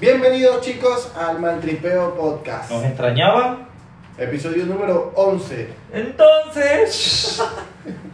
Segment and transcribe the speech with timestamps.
[0.00, 2.70] Bienvenidos chicos al Maltripeo Podcast.
[2.70, 3.68] ¿Nos extrañaban?
[4.16, 5.68] Episodio número 11.
[5.92, 7.42] Entonces.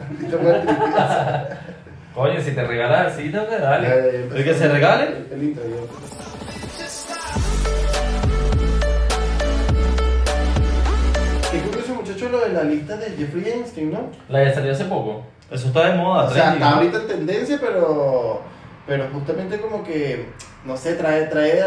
[0.01, 0.87] Maldito Maltripeo.
[2.13, 3.89] Coño, si te regalas así, tengo que darle.
[3.89, 5.27] Ya, ya, ya empezó ¿El que se regale?
[5.31, 5.77] El, intro, ya.
[11.53, 14.11] Qué curioso muchacho lo de la lista de Jeffrey Einstein, ¿no?
[14.29, 15.25] La que salió hace poco.
[15.53, 16.77] Eso está de moda, O sea, está ¿no?
[16.79, 18.43] ahorita en tendencia, pero,
[18.87, 20.27] pero justamente como que,
[20.65, 21.67] no sé, trae, trae a,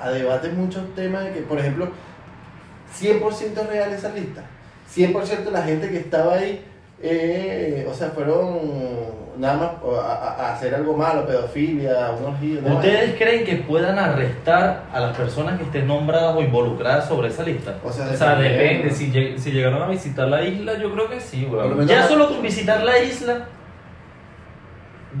[0.00, 1.88] a- a debate muchos temas de que, por ejemplo,
[3.00, 4.42] 100% real esa lista.
[4.94, 6.62] 100% la gente que estaba ahí,
[7.02, 9.70] eh, o sea, fueron nada más
[10.04, 12.74] a, a- hacer algo malo, pedofilia, orgía, ¿no?
[12.76, 17.42] ¿Ustedes creen que puedan arrestar a las personas que estén nombradas o involucradas sobre esa
[17.44, 17.76] lista?
[17.82, 18.48] O sea, depende.
[18.50, 18.90] depende.
[18.90, 21.86] Si, lleg- si llegaron a visitar la isla, yo creo que sí, weón.
[21.88, 23.46] Ya solo con visitar la isla,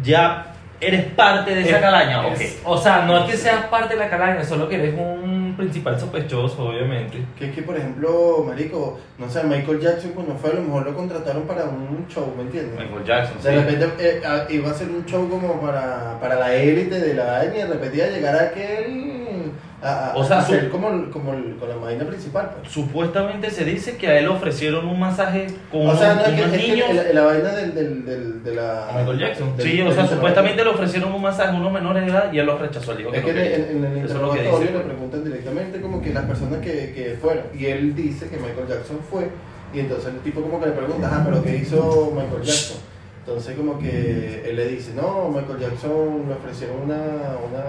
[0.02, 0.51] ya
[0.86, 4.00] eres parte de esa Es- calaña, es- O sea, no es que seas parte de
[4.00, 7.24] la calaña, solo que eres un principal sospechoso, obviamente.
[7.38, 10.84] Que es que, por ejemplo, Marico, no sé, Michael Jackson cuando fue, a lo mejor
[10.86, 12.78] lo contrataron para un show, ¿me entiendes?
[12.80, 13.56] Michael Jackson, De sí.
[13.56, 17.24] repente eh, ah, iba a ser un show como para, para la élite de la
[17.24, 19.41] vaina y de repente iba a llegar aquel
[19.82, 22.50] a, a, O sea, a su- como, como el- con la vaina principal.
[22.60, 22.72] Pues.
[22.72, 26.28] Supuestamente se dice que a él le ofrecieron un masaje con O sea, unos, no,
[26.28, 26.88] es que, unos es que niños.
[26.94, 28.88] la, la vaina del, del, del, de la...
[28.96, 29.56] Michael Jackson.
[29.56, 32.38] del- Sí, o sea, supuestamente le ofrecieron un masaje a unos menores de edad y
[32.38, 32.96] él los rechazó.
[32.96, 36.00] Que Es no que en, en- en el es que interrogatorio le preguntan directamente como
[36.00, 37.44] que las personas que, que fueron.
[37.58, 39.28] Y él dice que Michael Jackson fue.
[39.74, 42.76] Y entonces el tipo como que le pregunta, ah, pero ¿qué hizo Michael Jackson?
[43.24, 47.64] Entonces como que él le dice, no, Michael Jackson le ofrecieron una, una,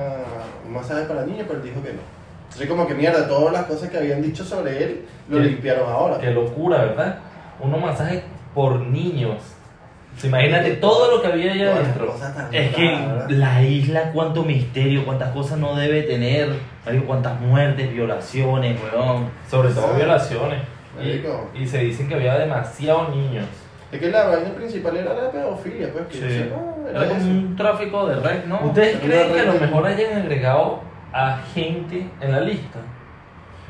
[0.68, 2.00] un masaje para niños, pero él dijo que no.
[2.46, 5.90] Entonces como que mierda, todas las cosas que habían dicho sobre él lo Qué- limpiaron
[5.92, 6.18] ahora.
[6.20, 7.20] Qué locura, ¿verdad?
[7.60, 8.24] Unos masajes
[8.56, 9.38] por niños.
[10.24, 12.14] Imagínate todo lo que había allá adentro.
[12.52, 16.50] Es que la isla, cuánto misterio, cuántas cosas no debe tener,
[17.08, 19.30] cuántas muertes, violaciones, weón.
[19.50, 20.62] Sobre todo violaciones.
[21.02, 23.46] Y, y se dicen que había demasiados niños.
[23.94, 26.22] Es que la vaina principal era la pedofilia, pues que Sí.
[26.22, 26.56] yo sepa,
[26.90, 27.30] era Era como eso.
[27.30, 28.60] un tráfico de red, ¿no?
[28.66, 30.80] ¿Ustedes creen que a lo mejor hayan agregado
[31.14, 32.80] a gente en la lista?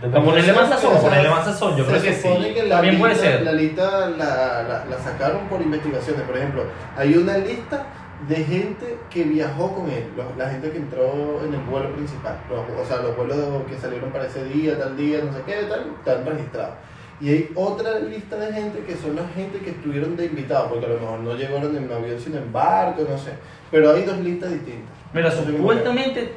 [0.01, 2.28] Para ponerle más sazón, ponerle más sazón, yo creo que sí.
[2.53, 3.41] que la También puede ser.
[3.44, 6.23] La lista la, la- la sacaron por investigaciones.
[6.23, 6.63] Por ejemplo,
[6.97, 7.85] hay una lista
[8.28, 12.35] de gente que viajó con él, los- la gente que entró en el vuelo principal.
[12.81, 13.38] O sea, los vuelos
[13.69, 16.75] que salieron para ese día, tal día, no sé qué, tal, están registrados.
[17.22, 20.85] Y hay otra lista de gente que son la gente que estuvieron de invitados, porque
[20.85, 23.31] a lo mejor no llegaron en avión sino en barco, no sé.
[23.72, 24.91] Pero hay dos listas distintas.
[25.13, 26.34] Mira, No supuestamente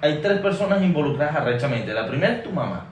[0.00, 1.92] hay tres personas involucradas arrechamente.
[1.92, 2.86] La primera es tu mamá.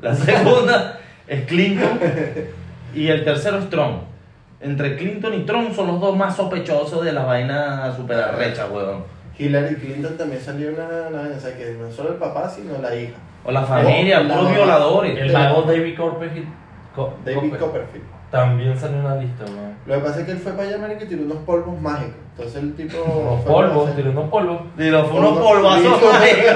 [0.00, 1.98] La segunda es Clinton.
[2.94, 4.02] Y el tercero es Trump.
[4.60, 9.04] Entre Clinton y Trump son los dos más sospechosos de la vaina super arrecha, weón.
[9.38, 12.78] Hillary Clinton también salió en la, la- o sea, que no solo el papá, sino
[12.78, 13.14] la hija.
[13.44, 14.56] O la familia, la puros mamá.
[14.56, 15.18] violadores.
[15.18, 16.46] El mago David Copperfield.
[16.94, 18.04] Co- David Copper- Copperfield.
[18.30, 19.74] También salió en la lista, weón.
[19.86, 22.14] Lo que pasa es que él fue para allá marico, y tiró unos polvos mágicos.
[22.36, 22.98] Entonces el tipo.
[23.02, 24.60] Unos fue polvos, tiró unos polvos.
[24.76, 26.12] Los fue unos Unos polvazos, polvos.
[26.12, 26.50] marico.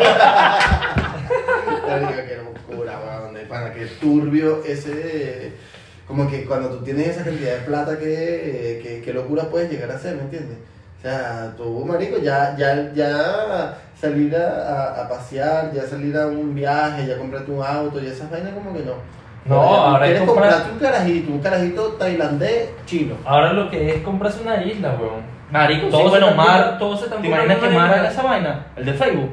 [2.28, 2.36] Qué
[2.70, 2.98] locura,
[3.48, 5.52] pana, qué turbio ese.
[6.06, 9.90] Como que cuando tú tienes esa cantidad de plata, que, que, qué locura puedes llegar
[9.90, 10.56] a ser, ¿me entiendes?
[10.98, 16.26] O sea, tú, marico, ya, ya, ya salir a, a- a pasear, ya salir a
[16.26, 18.94] un viaje, ya comprarte un auto, y esas vainas como que no.
[19.48, 23.14] No, Ahora, tú ahora es quieres comprar- comprarte un carajito, un carajito tailandés chino.
[23.24, 25.38] Ahora lo que es comprarse una isla, weón.
[25.50, 27.98] Marico, Todo sí, se bueno, está- Mar, todo se está ¿te imaginas que Mar en
[28.00, 28.66] haga esa vaina?
[28.76, 29.30] El de Facebook.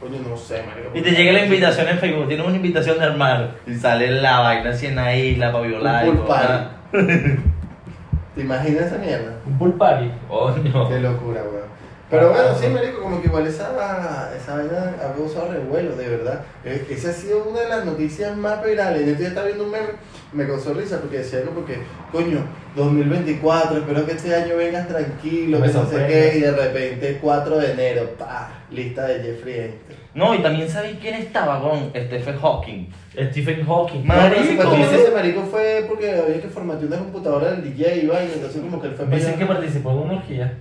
[0.00, 0.90] Coño, no sé, marico.
[0.94, 4.40] Y te llega la invitación en Facebook, tienes una invitación del mar y sale la
[4.40, 6.08] vaina así en la isla para violar.
[6.08, 6.64] Un y pool party.
[8.34, 9.32] ¿Te imaginas esa mierda?
[9.46, 10.10] Un pool party.
[10.28, 10.88] Coño.
[10.88, 11.68] Qué locura, weón.
[12.10, 16.40] Pero bueno, sí, marico, como que igual esa, esa vaina ha causado revuelo, de verdad.
[16.64, 19.16] Eh, Esa ha sido una de las noticias más virales.
[19.16, 19.86] Yo estaba viendo un meme,
[20.32, 21.78] me causó risa porque decía algo porque,
[22.10, 22.40] coño,
[22.74, 27.18] 2024, espero que este año vengas tranquilo, Me que no sé qué, y de repente
[27.22, 29.98] 4 de enero, pa, lista de Jeffrey Einstein.
[30.12, 32.88] No, y también sabéis quién estaba con Stephen Hawking.
[33.30, 34.04] Stephen Hawking.
[34.04, 34.64] Marico.
[34.64, 38.60] No, ese marico fue porque había que formatear una computadora del DJ y vaina, entonces
[38.60, 40.58] como que él fue Dicen que participó en una orgía.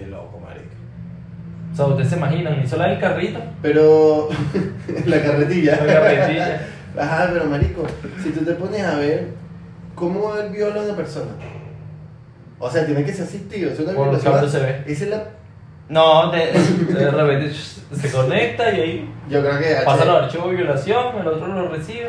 [0.00, 0.66] Qué loco, marico.
[1.72, 3.40] O sea, ustedes se imaginan, hizo la del carrito.
[3.62, 4.28] Pero
[5.06, 5.76] la carretilla.
[5.84, 6.60] La carretilla.
[6.98, 7.86] Ajá, pero marico,
[8.22, 9.28] si tú te pones a ver
[9.94, 11.30] cómo él viola a una persona.
[12.58, 14.50] O sea, tiene que ser asistido, es una Por violación.
[14.50, 14.82] se ve.
[14.86, 15.24] Esa es la.
[15.88, 16.52] No, te-
[16.92, 19.84] De repente se conecta y ahí Yo creo que.
[19.84, 22.08] pasa los archivos de violación, el otro lo recibe.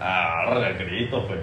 [0.00, 0.44] Ah,
[0.78, 1.40] Cristo, pues.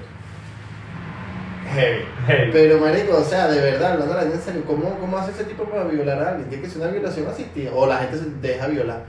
[1.74, 2.06] Heavy.
[2.28, 2.50] Hey.
[2.52, 5.84] Pero marico, o sea, de verdad, hablando la en ¿cómo, ¿cómo hace ese tipo para
[5.84, 6.50] violar a alguien?
[6.50, 7.72] Tiene que ser una violación asistida.
[7.74, 9.04] O la gente se deja violar.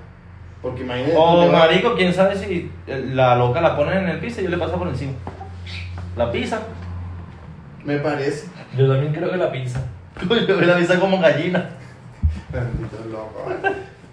[0.60, 1.14] Porque imagínate.
[1.16, 4.58] O marico, quién sabe si la loca la ponen en el piso y yo le
[4.58, 5.12] paso por encima.
[6.16, 6.60] La pisa.
[7.84, 8.49] Me parece.
[8.76, 9.81] Yo también creo que la pizza.
[10.28, 11.70] Coño, la pisa como gallina.
[12.50, 13.50] Bendito loco.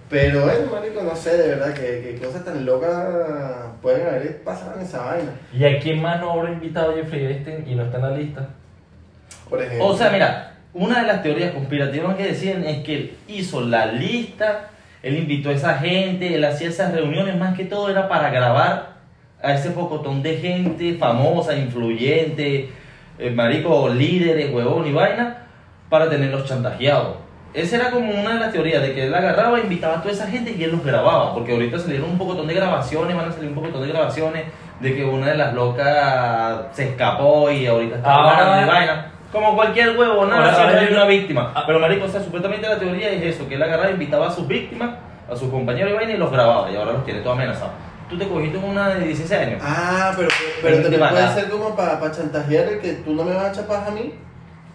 [0.09, 2.91] Pero bueno, marico, no sé, de verdad, que, que cosas tan locas
[3.81, 5.31] pueden haber pasado en esa vaina.
[5.51, 8.49] ¿Y a quién más no habrá invitado Jeffrey Epstein y no está en la lista?
[9.49, 9.87] Por ejemplo.
[9.87, 13.87] O sea, mira, una de las teorías conspirativas que decían es que él hizo la
[13.87, 14.69] lista,
[15.01, 18.95] él invitó a esa gente, él hacía esas reuniones, más que todo era para grabar
[19.41, 22.69] a ese pocotón de gente famosa, influyente,
[23.17, 25.47] eh, marico, líderes, huevón y vaina,
[25.89, 27.24] para tenerlos chantajeados.
[27.55, 30.27] Esa era como una de las teorías, de que él agarraba, invitaba a toda esa
[30.27, 33.47] gente y él los grababa, porque ahorita salieron un pocotón de grabaciones, van a salir
[33.49, 34.43] un pocotón de grabaciones,
[34.81, 39.11] de que una de las locas se escapó y ahorita está hablando y vaina.
[39.31, 41.51] Como cualquier huevo, nada, Ahora- siempre ahora hay una víctima.
[41.55, 41.63] Ah.
[41.65, 44.47] Pero marico, o sea, supuestamente la teoría es eso, que él agarraba, invitaba a sus
[44.47, 44.91] víctimas,
[45.31, 47.71] a sus compañeros y vaina y los grababa, y ahora los tiene todos amenazados.
[48.09, 49.61] Tú te cogiste una de 16 años.
[49.65, 50.27] Ah, pero,
[50.61, 53.87] pero también puede ser como para chantajear el que tú no me vas a chapar
[53.87, 54.13] a mí,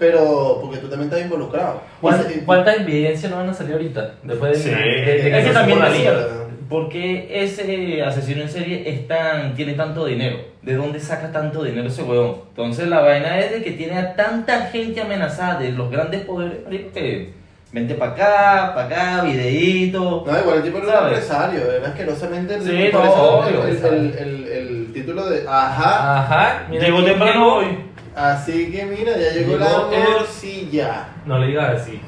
[0.00, 1.82] pero porque tú también estás involucrado.
[2.00, 4.14] ¿Cuántas, evidencias no van a salir ahorita?
[4.24, 6.26] Después de, Sí, de- de es que que se también decía, lista.
[6.68, 10.38] porque ese asesino en serie es tan, tiene tanto dinero?
[10.62, 12.36] ¿De dónde saca tanto dinero ese huevón?
[12.48, 16.58] Entonces la vaina es de que tiene a tanta gente amenazada de los grandes poderes,
[16.94, 17.32] que
[17.72, 20.24] vente para acá, para acá, videíto.
[20.26, 22.60] No, igual el tipo era un empresario, era asquerosamente.
[22.62, 26.20] Sí, por no, obvio, el, el, el, el título de Ajá.
[26.20, 27.66] Ajá, Llegó temprano hoy.
[28.14, 31.08] Así que mira, ya llegó, la Llegó morcilla.
[31.26, 32.00] No le digas así.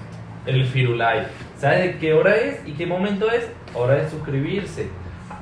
[0.47, 1.27] El Firulai.
[1.57, 3.49] ¿Sabes de qué hora es y qué momento es?
[3.75, 4.89] Hora de suscribirse.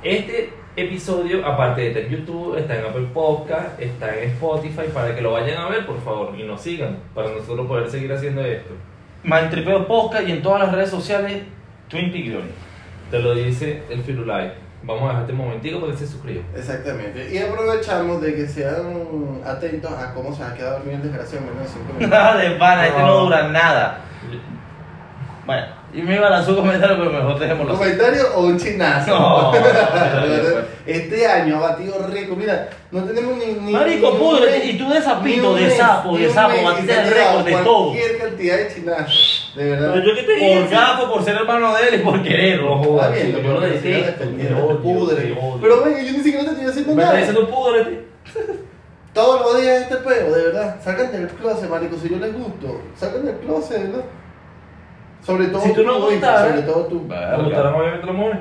[0.03, 5.15] Este episodio, aparte de estar en YouTube, está en Apple Podcast, está en Spotify, para
[5.15, 8.45] que lo vayan a ver, por favor, y nos sigan, para nosotros poder seguir haciendo
[8.45, 8.75] esto.
[9.25, 11.43] Maltripeo Podcast y en todas las redes sociales,
[11.89, 12.45] Twin Peaks.
[13.11, 14.53] Te lo dice el Firulai.
[14.83, 16.43] Vamos a dejar este momentico para que se suscriba.
[16.57, 17.29] Exactamente.
[17.33, 21.55] Y aprovechamos de que sean atentos a cómo se ha quedado dormido el desgraciado en
[21.55, 22.09] menos de 5 minutos.
[22.09, 24.01] Nada de pana, este no dura nada.
[25.45, 27.79] Bueno, y me iba a lanzar un comentario, pero mejor dejémoslo así.
[27.79, 29.19] ¿Comentario o un chinazo?
[29.19, 29.53] No,
[30.87, 32.39] este año ha batido récord.
[32.39, 33.55] Mira, no tenemos ni.
[33.55, 36.35] ni Marico, un mes, y tú de sapito, ni un de sapo, ni de un
[36.35, 37.91] sapo, batiste el récord de todo.
[37.91, 39.40] Cualquier cantidad de chinazos.
[39.57, 39.93] De verdad.
[39.95, 42.77] Pero yo que te dije, Por gafo, por ser hermano de él y por quererlo.
[42.77, 44.25] No Está jodas, bien, yo lo detesto.
[44.25, 45.59] odio.
[45.61, 47.27] Pero venga, yo ni siquiera te estoy haciendo Me está nada.
[47.27, 48.05] diciendo púdrete.
[49.13, 50.77] Todos los días este peo, de verdad.
[50.81, 52.81] Salgan del closet, marico, si yo les gusto.
[52.95, 54.05] Salgan del closet, ¿verdad?
[55.23, 57.01] Sobre todo Si tú no gustas, sobre todo tú.
[57.01, 58.41] Gustaron obviamente los mujeres.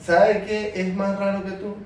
[0.00, 1.76] ¿Sabes qué es más raro que tú?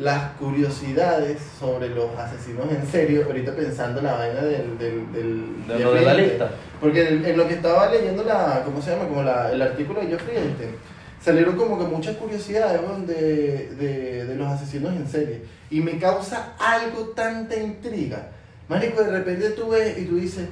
[0.00, 4.78] Las curiosidades sobre los asesinos en serio, ahorita pensando la vaina del...
[4.78, 6.50] del, del De lo de la lista.
[6.80, 9.06] Porque en, en lo que estaba leyendo, la, ¿cómo se llama?
[9.08, 10.70] Como la, el artículo de Jeffrey Epstein,
[11.22, 15.42] salieron como que muchas curiosidades de, de, de los asesinos en serie.
[15.70, 18.28] Y me causa algo tanta intriga.
[18.68, 20.46] Marico, de repente tú ves y tú dices...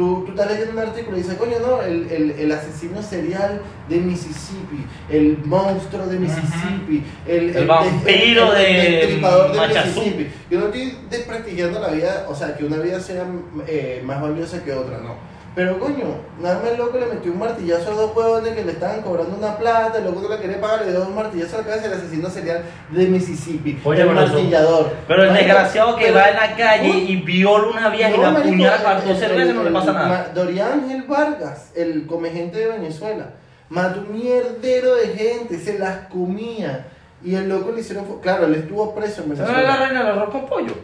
[0.00, 3.60] Tú, tú estás leyendo un artículo y dices, coño, no, el, el, el asesino serial
[3.86, 10.00] de Mississippi, el monstruo de Mississippi, el, El vampiro de de Machazú.
[10.00, 10.26] Mississippi.
[10.50, 13.26] Yo no estoy desprestigiando la vida, o sea, que una vida sea
[13.66, 15.16] eh, más valiosa que otra, no.
[15.54, 16.04] Pero coño,
[16.40, 19.36] nada más el loco le metió un martillazo a dos huevones que le estaban cobrando
[19.36, 21.86] una plata, el loco no le quería pagar, le dio un martillazo a la cabeza
[21.86, 24.92] el asesino serial de Mississippi, Oye, el eso- martillador.
[25.08, 28.16] Pero el desgraciado que pero- va en la calle Uy, y viola una vieja y
[28.16, 30.30] no, la marico, puñala el- para dos cervezas no le pasa nada.
[30.32, 33.30] Dorian Ángel Vargas, el come gente de Venezuela,
[33.70, 36.86] mató un mierdero de gente, se las comía.
[37.24, 38.06] Y el loco le hicieron.
[38.22, 39.86] Claro, él estuvo preso en ¿Esa no es la Venezuela.
[39.88, 40.74] reina del arroz con pollo?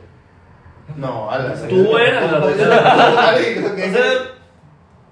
[0.97, 1.55] No, ala.
[1.69, 2.39] Tú eras la
[3.17, 4.27] Marico, que- O sea, yo no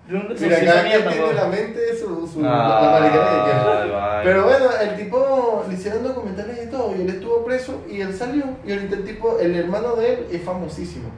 [0.06, 4.22] Mira, sé cada quien tiene la mente su, su Ah, la que quiere.
[4.24, 8.14] Pero bueno, el tipo le hicieron documentales y todo, y él estuvo preso y él
[8.14, 8.44] salió.
[8.66, 11.08] Y ahorita el tipo, el hermano de él es famosísimo.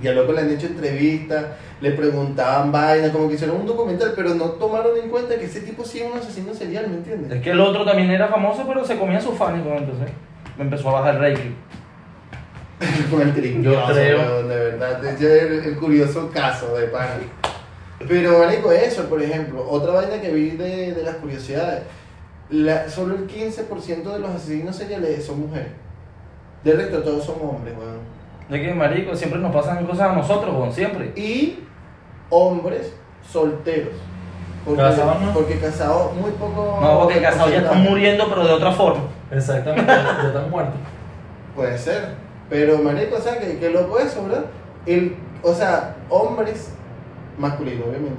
[0.00, 1.46] Y al loco le han hecho entrevistas,
[1.80, 5.62] le preguntaban vainas, como que hicieron un documental, pero no tomaron en cuenta que ese
[5.62, 7.32] tipo sí es un asesino serial, ¿me entiendes?
[7.32, 10.12] Es que el otro también era famoso, pero se comía su fan y cuando empecé.
[10.58, 11.50] Me empezó a bajar el rating.
[13.10, 14.18] Con el trinquioso, Yo creo.
[14.18, 15.04] weón, de verdad.
[15.04, 17.16] Ese es el, el curioso caso de pana.
[18.06, 21.82] Pero, marico, eso, por ejemplo, otra vaina que vi de, de las curiosidades.
[22.50, 25.72] La, solo el 15% de los asesinos seriales son mujeres.
[26.62, 27.98] De resto, todos son hombres, weón.
[28.48, 31.12] De que, marico, siempre nos pasan cosas a nosotros, weón, siempre.
[31.16, 31.60] Y
[32.30, 32.92] hombres
[33.30, 33.94] solteros.
[34.64, 35.32] Porque, ¿Casados no?
[35.32, 36.78] Porque casados muy poco.
[36.80, 39.04] No, porque casados ya están muriendo, pero de otra forma.
[39.30, 40.80] Exactamente, ya están muertos.
[41.54, 42.14] Puede ser.
[42.50, 44.44] Pero, marico, o sea, que, que loco eso, ¿verdad?
[44.84, 46.72] El, o sea, hombres
[47.38, 48.18] masculinos, obviamente.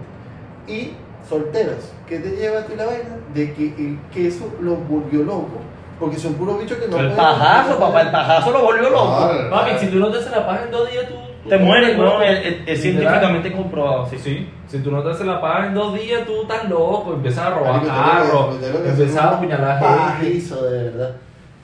[0.67, 0.93] Y
[1.27, 1.91] solteras.
[2.07, 3.17] ¿Qué te lleva a ti la vaina?
[3.33, 5.61] De que el queso los volvió locos.
[5.99, 9.17] Porque son puros bichos que no El pueden- pajazo, papá, el pajazo lo volvió loco.
[9.29, 9.49] Claro.
[9.49, 11.15] Papi, si tú no te haces la paja en dos días, tú.
[11.49, 12.09] Te mueres, loco.
[12.19, 12.81] weón, es, es- es Literal.
[12.81, 14.05] científicamente comprobado.
[14.09, 14.49] Sí, sí.
[14.67, 17.13] Si tú no te haces la paja en dos días, tú estás loco.
[17.13, 18.55] Empiezas a robar carros.
[18.85, 19.97] Empiezas a apuñalar gente.
[19.97, 21.15] pajizo, de verdad.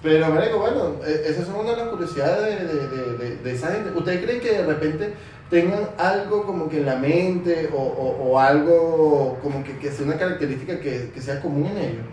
[0.01, 3.51] Pero, marico, bueno, eh, esas son una de las curiosidades de, de, de, de- de
[3.53, 3.91] esa gente.
[3.95, 5.13] ¿Ustedes creen que de repente
[5.53, 10.17] tengan algo como que en la mente o, o, algo como que, que sea una
[10.17, 12.05] característica que, que sea común en ellos?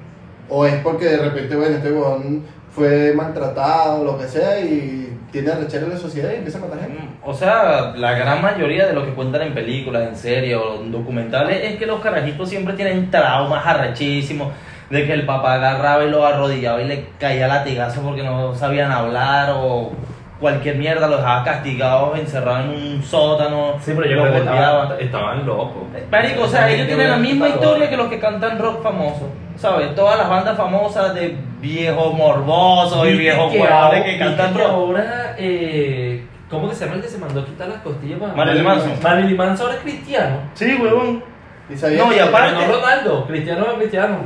[0.51, 5.55] ¿O es porque de repente, bueno, este huevón fue maltratado lo que sea y tiene
[5.55, 6.99] rechero en la sociedad y empieza a matar gente?
[7.01, 10.83] Mm, O sea, la gran mayoría de lo que cuentan en películas, en series o
[10.83, 14.53] en documentales es que los carajitos siempre tienen traumas arrechísimos.
[14.91, 18.91] De que el papá agarraba y lo arrodillaba y le caía latigazo porque no sabían
[18.91, 19.93] hablar o
[20.41, 23.75] cualquier mierda, los dejaba castigados, encerrados en un sótano.
[23.81, 24.83] Sí, pero yo los creo que golpeaba.
[24.83, 25.83] estaban, estaban locos.
[26.11, 29.29] Marico, o sea, ellos tienen la misma historia que los que cantan rock famoso.
[29.57, 29.95] ¿Sabes?
[29.95, 34.67] Todas las bandas famosas de viejos morbosos y viejos huevones que cantan rock.
[34.71, 38.33] ahora, eh, ¿cómo que se llama el que se mandó a quitar las costillas para
[38.33, 38.93] Marilyn Manson.
[39.03, 40.37] Marilyn Manson ahora es cristiano.
[40.55, 41.23] Sí, huevón.
[41.69, 44.17] ¿Y sabías No, y aparte- no Ronaldo, cristiano es cristiano.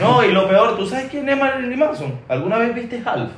[0.00, 2.18] No, y lo peor, ¿tú sabes quién es Marilyn Manson?
[2.28, 3.30] ¿Alguna vez viste Half?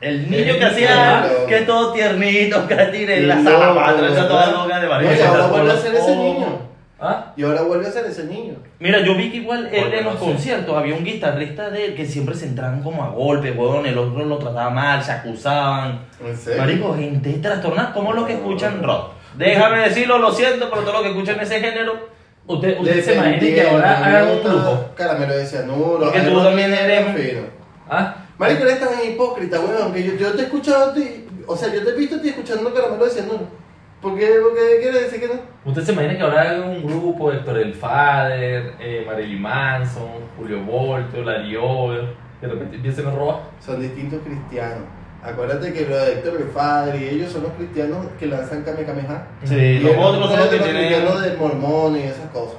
[0.00, 4.46] El niño que hacía que todo tiernito, que tire Qué en la zapata, esa toda
[4.52, 6.22] loca de Marilyn y ahora vuelve a ser ese Oh.
[6.22, 6.68] niño.
[7.00, 7.32] ¿Ah?
[7.36, 8.54] Y ahora vuelve a ser ese niño.
[8.80, 11.94] Mira, yo vi que igual él en los no conciertos había un guitarrista de él
[11.94, 16.00] que siempre se entraban como a golpes, huevón, el otro lo trataba mal, se acusaban.
[16.24, 16.60] ¿En serio?
[16.60, 19.12] Marico, gente trastornada, como los que escuchan rock.
[19.36, 22.08] Déjame decirlo, lo siento, pero todos los que escuchan ese género.
[22.48, 24.84] Usted, usted se imagina que ahora hagan un grupo.
[24.96, 25.98] Caramelo de cianuro.
[26.00, 27.42] Porque tú también eres- fino.
[27.88, 28.14] ¿Ah?
[28.38, 31.72] Marico, eres tan hipócrita, weón, que yo, yo te he escuchado a ti, o sea,
[31.74, 33.46] yo te he visto a ti escuchando caramelo de cianuro.
[34.00, 35.40] ¿Por qué, por qué quieres decir que no?
[35.64, 37.32] ¿Usted se imagina que ahora hagan un grupo?
[37.32, 42.04] Héctor el Fader, eh, Marilyn Manson, Julio Volto, Larry Over.
[42.40, 43.40] De repente empiecen a robar.
[43.58, 44.84] Son distintos cristianos.
[45.20, 48.84] Acuérdate que los de Héctor el Padre y ellos son los cristianos que lanzan Kame
[48.84, 49.26] Kameha.
[49.42, 50.86] Sí, Y los otros son los de que los tienen.
[50.86, 52.58] cristianos de mormones y esas cosas.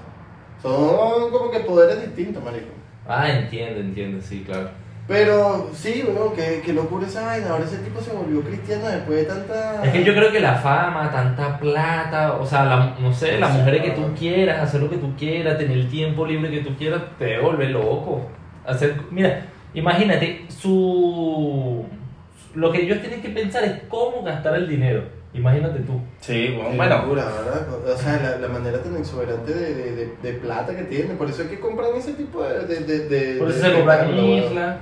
[0.62, 2.68] Son como que poderes distintos, marico.
[3.08, 4.70] Ah, entiende, entiende, sí, claro.
[5.10, 7.50] Pero sí, weón, que, que locura esa vaina.
[7.50, 9.84] Ahora ese tipo se volvió cristiano después de tanta.
[9.84, 13.52] Es que yo creo que la fama, tanta plata, o sea, la, no sé, las
[13.52, 16.76] mujeres que tú quieras, hacer lo que tú quieras, tener el tiempo libre que tú
[16.78, 18.22] quieras, te vuelve loco.
[18.68, 21.86] Hacer, mira, imagínate, su
[22.54, 25.04] lo que ellos tienen que pensar es cómo gastar el dinero.
[25.34, 26.00] Imagínate tú.
[26.22, 26.98] Sí, bueno, Qué bueno.
[26.98, 27.68] locura, ¿verdad?
[27.94, 31.18] O sea, la, la manera tan exuberante de, de, de, de plata que tienen.
[31.18, 32.66] Por eso es que compran ese tipo de.
[32.66, 34.44] de, de, de- Por eso de se compran espectáculo, weón.
[34.52, 34.78] isla.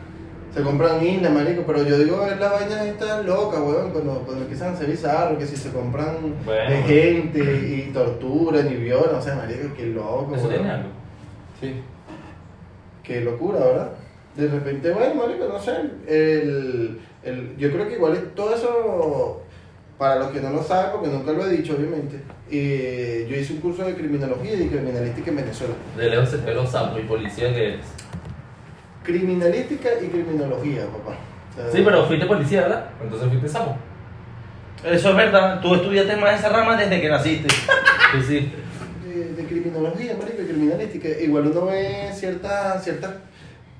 [0.57, 1.63] Se compran islas, marico.
[1.65, 3.91] Pero yo digo, es la vaina esta loca, weón.
[3.91, 6.69] Cuando, cuando empiezan a hacer bizarro, que si se compran Bueno.
[6.69, 9.15] de gente y torturan y violan.
[9.15, 10.55] O sea, marico, qué loco, Eso weón.
[10.55, 10.89] tiene algo.
[11.61, 11.73] Sí.
[13.03, 13.91] Qué locura, ¿verdad?
[14.35, 15.71] De repente, bueno, marico, no sé,
[16.07, 19.41] el, el, yo creo que igual es todo eso,
[19.97, 22.19] para los que no lo saben, porque nunca lo he dicho, obviamente,
[22.51, 25.73] eh, yo hice un curso de criminología y de criminalística en Venezuela.
[25.97, 27.85] De lejos se ve los y policía que eres.
[29.07, 31.17] Criminalística y criminología, papá.
[31.51, 32.89] O sea, Sí, pero fuiste policía, ¿verdad?
[33.01, 33.75] Entonces fuiste sapo.
[34.85, 35.61] Eso es verdad.
[35.61, 37.47] Tú estudiaste más esa rama desde que naciste.
[38.13, 38.51] Sí, sí.
[39.05, 43.11] de, de criminología, marico, y criminalística, igual uno ve ciertas ciertas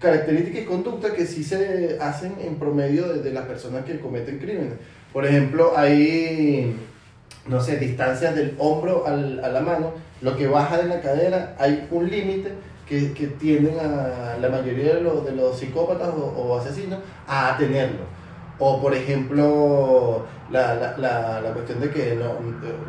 [0.02, 4.40] características y conductas que sí se hacen en promedio de, de las personas que cometen
[4.40, 4.74] crímenes.
[5.14, 6.76] Por ejemplo, hay,
[7.48, 11.56] no sé, distancias del hombro al- a la mano, lo que baja de la cadera,
[11.60, 12.52] hay un límite
[12.88, 17.56] que, que tienden a la mayoría de los, de los psicópatas o, o asesinos a
[17.58, 18.00] tenerlo.
[18.60, 22.34] O por ejemplo, la, la, la, la cuestión de que no,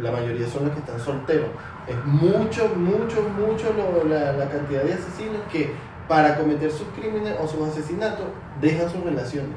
[0.02, 1.48] la mayoría son los que están solteros.
[1.86, 5.70] Es mucho, mucho, mucho lo- la, la cantidad de asesinos que
[6.08, 8.26] para cometer sus crímenes o sus asesinatos
[8.60, 9.56] dejan sus relaciones.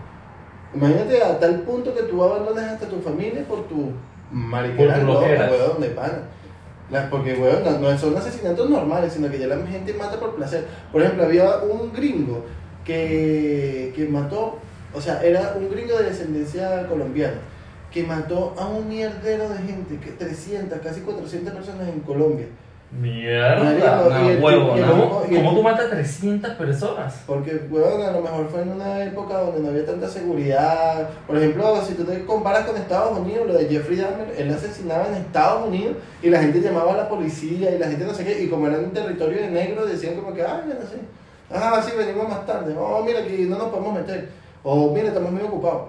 [0.74, 3.92] Imagínate a tal punto que tú abandonas hasta tu familia por tu
[4.98, 6.20] mariquera weón, de pana.
[7.10, 10.68] Porque, weón, no, no son asesinatos normales, sino que ya la gente mata por placer.
[10.92, 12.44] Por ejemplo, había un gringo
[12.84, 14.58] que, que mató,
[14.94, 17.38] o sea, era un gringo de descendencia colombiana,
[17.92, 22.48] que mató a un mierdero de gente, que 300, casi 400 personas en Colombia.
[22.92, 23.64] Mierda.
[23.64, 25.10] Marico, no, huevo, no.
[25.10, 27.24] ¿Cómo, cómo tú matas 300 personas?
[27.26, 31.10] Porque, weón, a lo mejor fue en una época donde no había tanta seguridad.
[31.26, 35.08] Por ejemplo, si tú te comparas con Estados Unidos, lo de Jeffrey Dahmer, él asesinaba
[35.08, 38.26] en Estados Unidos y la gente llamaba a la policía y la gente no sé
[38.26, 38.44] qué.
[38.44, 40.98] Y como era un territorio de negros, decían como que, ah, mira, sí.
[41.50, 42.76] Ah, sí, venimos más tarde.
[42.78, 44.30] Oh, mira, aquí no nos podemos meter.
[44.64, 45.84] O, mira, estamos muy ocupados.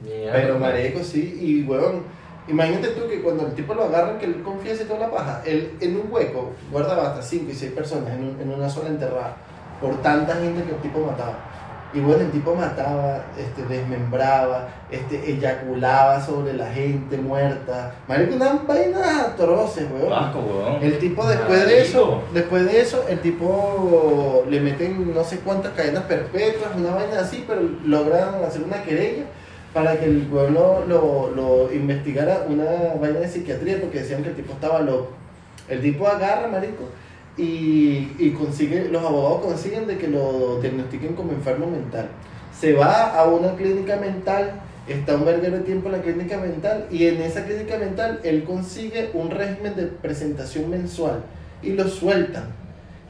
[0.00, 0.32] Mierda.
[0.32, 1.38] Pero, marico, sí.
[1.40, 2.02] Y, weón,
[2.48, 5.72] Imagínate tú que cuando el tipo lo agarra, que él confiese toda la paja, él
[5.80, 9.36] en un hueco guardaba hasta 5 y 6 personas en, un- en una sola enterrada
[9.80, 11.34] por tanta gente que el tipo mataba.
[11.92, 17.92] Y bueno, el tipo mataba, este, desmembraba, este, eyaculaba sobre la gente muerta.
[18.06, 20.12] Marico, unas vainas atroces, weón.
[20.12, 20.82] Asco, weón.
[20.82, 25.72] El tipo después de eso, después de eso, el tipo le meten no sé cuántas
[25.72, 29.24] cadenas perpetuas, una vaina así, pero logran hacer una querella
[29.72, 34.36] para que el pueblo lo, lo investigara una vaina de psiquiatría porque decían que el
[34.36, 35.10] tipo estaba loco.
[35.68, 36.88] El tipo agarra, marico,
[37.36, 42.08] y, y consigue, los abogados consiguen de que lo diagnostiquen como enfermo mental.
[42.58, 44.50] Se va a una clínica mental,
[44.88, 48.42] está un verguero de tiempo en la clínica mental y en esa clínica mental él
[48.44, 51.20] consigue un régimen de presentación mensual
[51.62, 52.44] y lo sueltan.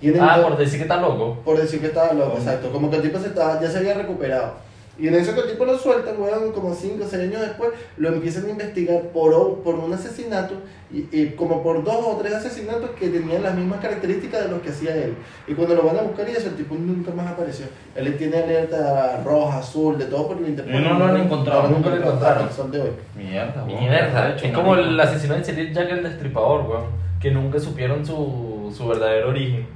[0.03, 1.39] Y en el Ah, por decir que está loco.
[1.45, 2.71] por decir que estaba loco, exacto.
[2.71, 4.55] Como que el tipo se estaba, ya se había recuperado.
[5.01, 7.71] Y en eso que el tipo lo sueltan, weón, como 5 o 6 años después,
[7.97, 10.55] lo empiezan a investigar por, por un asesinato,
[10.93, 14.61] y, y como por dos o tres asesinatos que tenían las mismas características de los
[14.61, 15.15] que hacía él.
[15.47, 17.67] Y cuando lo van a buscar y eso, el tipo nunca más apareció.
[17.95, 20.75] Él tiene alerta roja, azul, de todo por el Interpol.
[20.75, 22.51] Y no lo han encontrado, No nunca lo encontraron.
[22.53, 22.91] sol de hoy.
[23.17, 23.81] Mierda, weón.
[23.81, 26.85] Mierda, Hecho, es como el asesino en serie Jack el Destripador, weón.
[27.21, 29.67] Que nunca supieron su, su verdadero origen.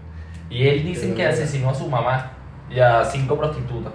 [0.50, 2.32] Y él dicen que asesinó a su mamá
[2.70, 3.92] y a cinco prostitutas.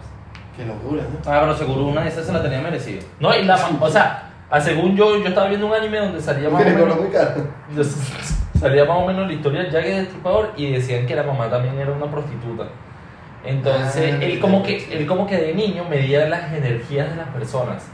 [0.60, 1.20] Qué locura, ¿no?
[1.32, 3.02] Ah, pero seguro una de esas se la tenía merecida.
[3.22, 6.50] No, y la o sea, a según yo, yo estaba viendo un anime donde salía
[6.50, 7.48] más o menos, muy caro.
[8.60, 11.50] salía más o menos la historia de Jack el Destripador y decían que la mamá
[11.50, 12.66] también era una prostituta.
[13.46, 17.30] Entonces, Ah, él como que él como que de niño medía las energías de las
[17.30, 17.88] personas.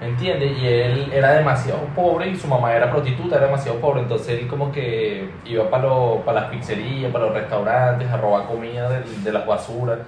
[0.00, 0.56] ¿Entiendes?
[0.56, 4.02] Y él era demasiado pobre y su mamá era prostituta, era demasiado pobre.
[4.02, 5.88] Entonces él como que iba para
[6.24, 9.98] para las pizzerías, para los restaurantes, a robar comida del- de, las basuras.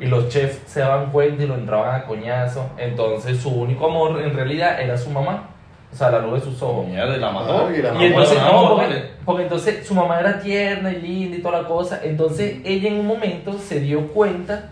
[0.00, 2.70] Y los chefs se daban cuenta y lo entraban a coñazo.
[2.78, 5.50] Entonces su único amor en realidad era su mamá.
[5.92, 6.86] O sea, la luz de sus ojos.
[6.86, 7.66] Mierda, y la mató.
[7.66, 11.00] Ah, y la Y entonces, Bueno, no, porque, porque entonces su mamá era tierna y
[11.00, 12.00] linda y toda la cosa.
[12.04, 14.70] Entonces ella en un momento se dio cuenta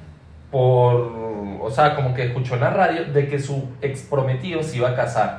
[0.50, 1.12] por,
[1.61, 4.90] o sea, como que escuchó en la radio de que su ex prometido se iba
[4.90, 5.38] a casar.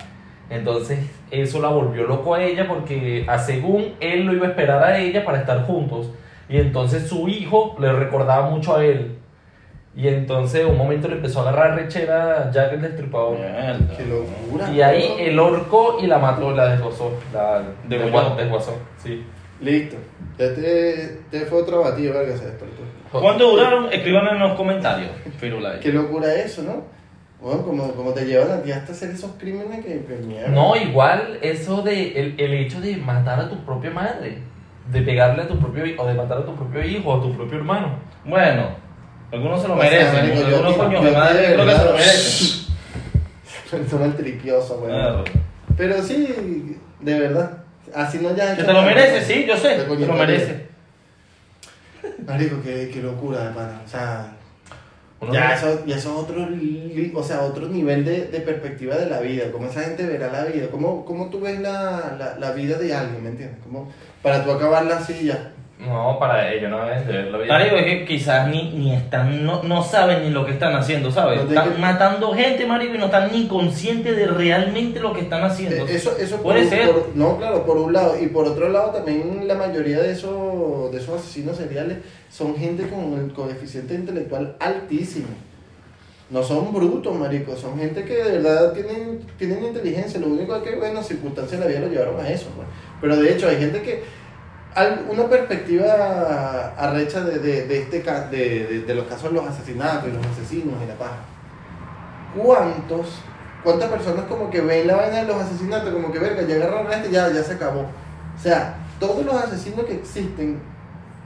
[0.49, 4.83] Entonces eso la volvió loco a ella porque a según él lo iba a esperar
[4.83, 6.09] a ella para estar juntos.
[6.49, 9.16] Y entonces su hijo le recordaba mucho a él.
[9.97, 13.39] Y entonces un momento le empezó a agarrar rechera a Jack el Destripador.
[13.39, 13.97] Mierda.
[13.97, 14.71] Qué locura.
[14.71, 17.13] Y ahí el orco y la mató, la desguazó.
[17.33, 19.25] La desguazó, desguazó, sí.
[19.59, 19.97] Listo.
[20.37, 22.83] Ya te, te fue otro batido, verga, se despertó.
[23.11, 23.91] ¿Cuánto duraron?
[23.91, 25.09] Escriban en los comentarios.
[25.39, 25.79] Firulai.
[25.79, 26.83] Qué locura eso, ¿no?
[27.41, 30.49] Bueno, como, como te llevan a ti hasta hacer esos crímenes que, que mierda.
[30.49, 34.43] No, igual eso de el, el hecho de matar a tu propia madre,
[34.91, 37.21] de pegarle a tu propio hijo, o de matar a tu propio hijo o a
[37.21, 37.93] tu propio hermano.
[38.25, 38.85] Bueno,
[39.31, 40.13] algunos se lo O sea, merecen.
[40.13, 42.67] marico, yo- algunos yo de madre creo que se lo merecen.
[43.89, 44.91] Son maltripiosos, weón.
[44.91, 45.23] Mierda.
[45.75, 47.51] Pero sí, de verdad.
[47.93, 48.55] Así no ya.
[48.55, 49.75] Que te lo mereces, sí, yo sé.
[49.75, 50.61] Te lo mereces.
[52.25, 53.81] Marico, qué, qué locura, pana.
[53.85, 54.33] O sea,
[55.19, 56.47] Uno ya eso, y eso es otro,
[57.19, 59.51] o sea, otro nivel de, de perspectiva de la vida.
[59.51, 60.67] Cómo esa gente verá la vida.
[60.71, 63.57] Cómo, cómo tú ves la, la, la vida de alguien, ¿me entiendes?
[63.63, 65.51] Como para tú acabarla así ya.
[65.79, 67.49] No, para ellos no deben de verlo bien.
[67.49, 71.11] Marico, es que quizás ni, ni están, no, no saben ni lo que están haciendo,
[71.11, 71.43] ¿sabes?
[71.43, 75.21] No Están que- matando gente, marico, y no están ni conscientes de realmente lo que
[75.21, 75.85] están haciendo.
[75.87, 76.89] Eh, Eso, eso Puede por, ser.
[76.91, 78.15] por- no, claro, por un lado.
[78.19, 81.99] Y por otro lado, también la mayoría de esos, de esos asesinos seriales
[82.31, 85.27] son gente con el coeficiente intelectual altísimo.
[86.31, 87.55] No son brutos, marico.
[87.55, 90.19] Son gente que de verdad tienen, tienen inteligencia.
[90.19, 92.47] Lo único es que, bueno, circunstancias de la vida lo llevaron a eso.
[92.55, 92.67] pues.
[92.99, 94.03] Pero de hecho, hay gente que.
[95.09, 100.11] Una perspectiva arrecha de, de, de este, de, de, los casos de los asesinatos y
[100.11, 101.17] los asesinos y la paja.
[102.35, 103.07] ¿Cuántos
[103.63, 105.91] ¿Cuántas personas como que ven la vaina de los asesinatos?
[105.91, 107.81] Como que, verga, ya agarraron a este, ya, ya se acabó.
[107.81, 110.59] O sea, todos los asesinos que existen,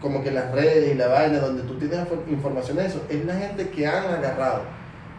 [0.01, 3.25] como que las redes y la vaina, donde tú tienes infor- información de eso, es
[3.25, 4.61] la gente que han agarrado.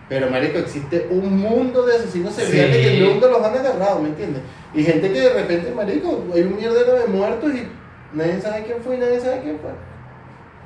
[0.08, 2.82] Pero, marico, existe un mundo de asesinos seriales Sí.
[2.98, 4.42] que nunca los han agarrado, ¿me entiendes?
[4.74, 7.68] Y gente que de repente, marico, hay un mierdero de muertos y
[8.12, 9.70] nadie sabe quién fue y nadie sabe quién fue.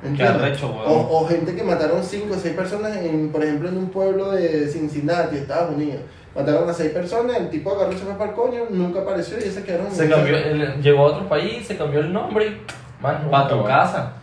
[0.09, 0.61] ¿Me Qué entiendes?
[0.61, 0.81] weón.
[0.85, 4.31] O, o gente que mataron 5 o 6 personas, en, por ejemplo, en un pueblo
[4.31, 6.01] de Cincinnati, Estados Unidos.
[6.35, 9.37] Mataron a 6 personas, el tipo agarró y se fue para el coño, nunca apareció
[9.39, 9.91] y ese quedaron.
[9.91, 12.49] Se cambió, él llegó a otro país, se cambió el nombre y.
[13.01, 14.13] Nunca, Para tu casa.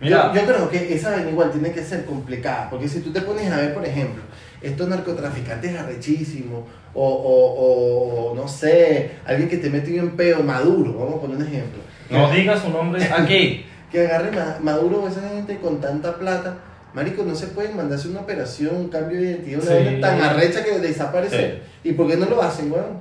[0.00, 3.20] Mira, Yo, yo creo que esa igual tiene que ser complicada, porque si tú te
[3.20, 4.22] pones a ver, por ejemplo,
[4.62, 6.62] estos narcotraficantes arrechísimos,
[6.94, 11.36] o, o, o no sé, alguien que te mete en peo, Maduro, vamos a poner
[11.38, 11.80] un ejemplo.
[12.10, 13.64] no digas su nombre aquí.
[13.90, 16.56] Que agarre Ma- Maduro o esa gente con tanta plata.
[16.94, 20.00] Marico, no se pueden mandarse una operación, un cambio de identidad, una Sí.
[20.00, 21.58] tan arrecha que desaparece.
[21.84, 23.00] ¿Y por qué no lo hacen, weón?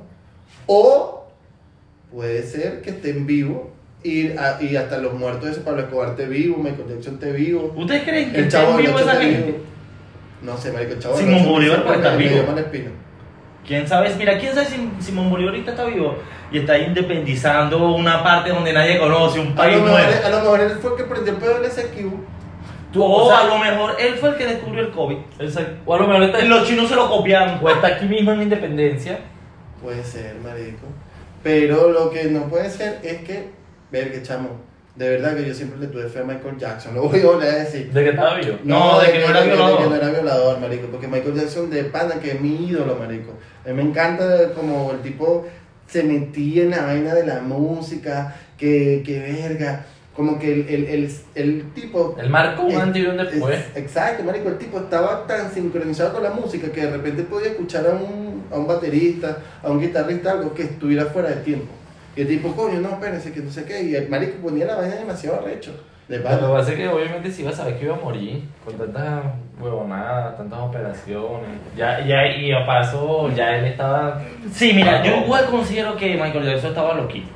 [0.65, 1.28] O
[2.12, 3.63] puede ser que estén vivos
[4.04, 7.74] y, a- y hasta los muertos de Pablo Escobar esté vivo, Michael Jackson esté vivo.
[7.76, 9.45] ¿Ustedes creen que El chavo en vivo del Ocho esa gente?
[9.45, 9.58] vivo.
[10.41, 12.43] No sé, marico, chavo Simón Bolívar puede estar vivo.
[13.65, 14.13] ¿Quién sabe?
[14.17, 16.15] Mira, ¿quién sabe si Simón Bolívar ahorita está vivo?
[16.51, 20.25] Y está independizando una parte donde nadie conoce, un A país mejor, nuevo.
[20.25, 21.95] a lo mejor él fue el que prendió el pedo del SQ.
[22.91, 25.17] Tú, O o sea, a lo mejor él fue el que descubrió el COVID.
[25.39, 25.73] Exacto.
[25.86, 27.60] O a lo mejor está, Y los chinos se lo copiaron.
[27.63, 29.19] o está aquí mismo en Independencia.
[29.82, 30.88] Puede ser, marico.
[31.43, 33.49] Pero lo que no puede ser es que,
[33.91, 34.49] verga, chamo,
[34.95, 37.49] de verdad que yo siempre le tuve fe a Michael Jackson, lo voy a volver
[37.49, 37.91] a decir.
[37.91, 38.58] De que estaba vivo.
[38.63, 39.77] No, de que no era de que- de violador.
[39.84, 40.88] que no era violador, marico.
[40.88, 43.32] Porque Michael Jackson de pana, que es mi ídolo, marico.
[43.65, 45.45] A mí me encanta como el tipo
[45.88, 49.86] se metía en la vaina de la música, que, que verga.
[50.15, 53.58] Como que el, el, el, el tipo El marco un Es- antes y un después.
[53.60, 57.47] es- exacto, marico, el tipo estaba tan sincronizado con la música que de repente podía
[57.51, 61.71] escuchar a un, a un baterista, a un guitarrista, algo que estuviera fuera de tiempo.
[62.15, 63.84] Y el tipo, coño, no, espérense, que no sé qué.
[63.84, 65.71] Y el marico ponía la vaina demasiado arrecho.
[66.08, 68.43] De Lo que pasa es que obviamente si iba a saber que iba a morir
[68.65, 69.24] con tantas
[69.58, 71.50] huevonadas, tantas operaciones.
[71.78, 74.21] Ya, ya, y a paso, ya él estaba.
[74.52, 77.30] Sí, mira, yo igual considero que Michael Jackson estaba loquito.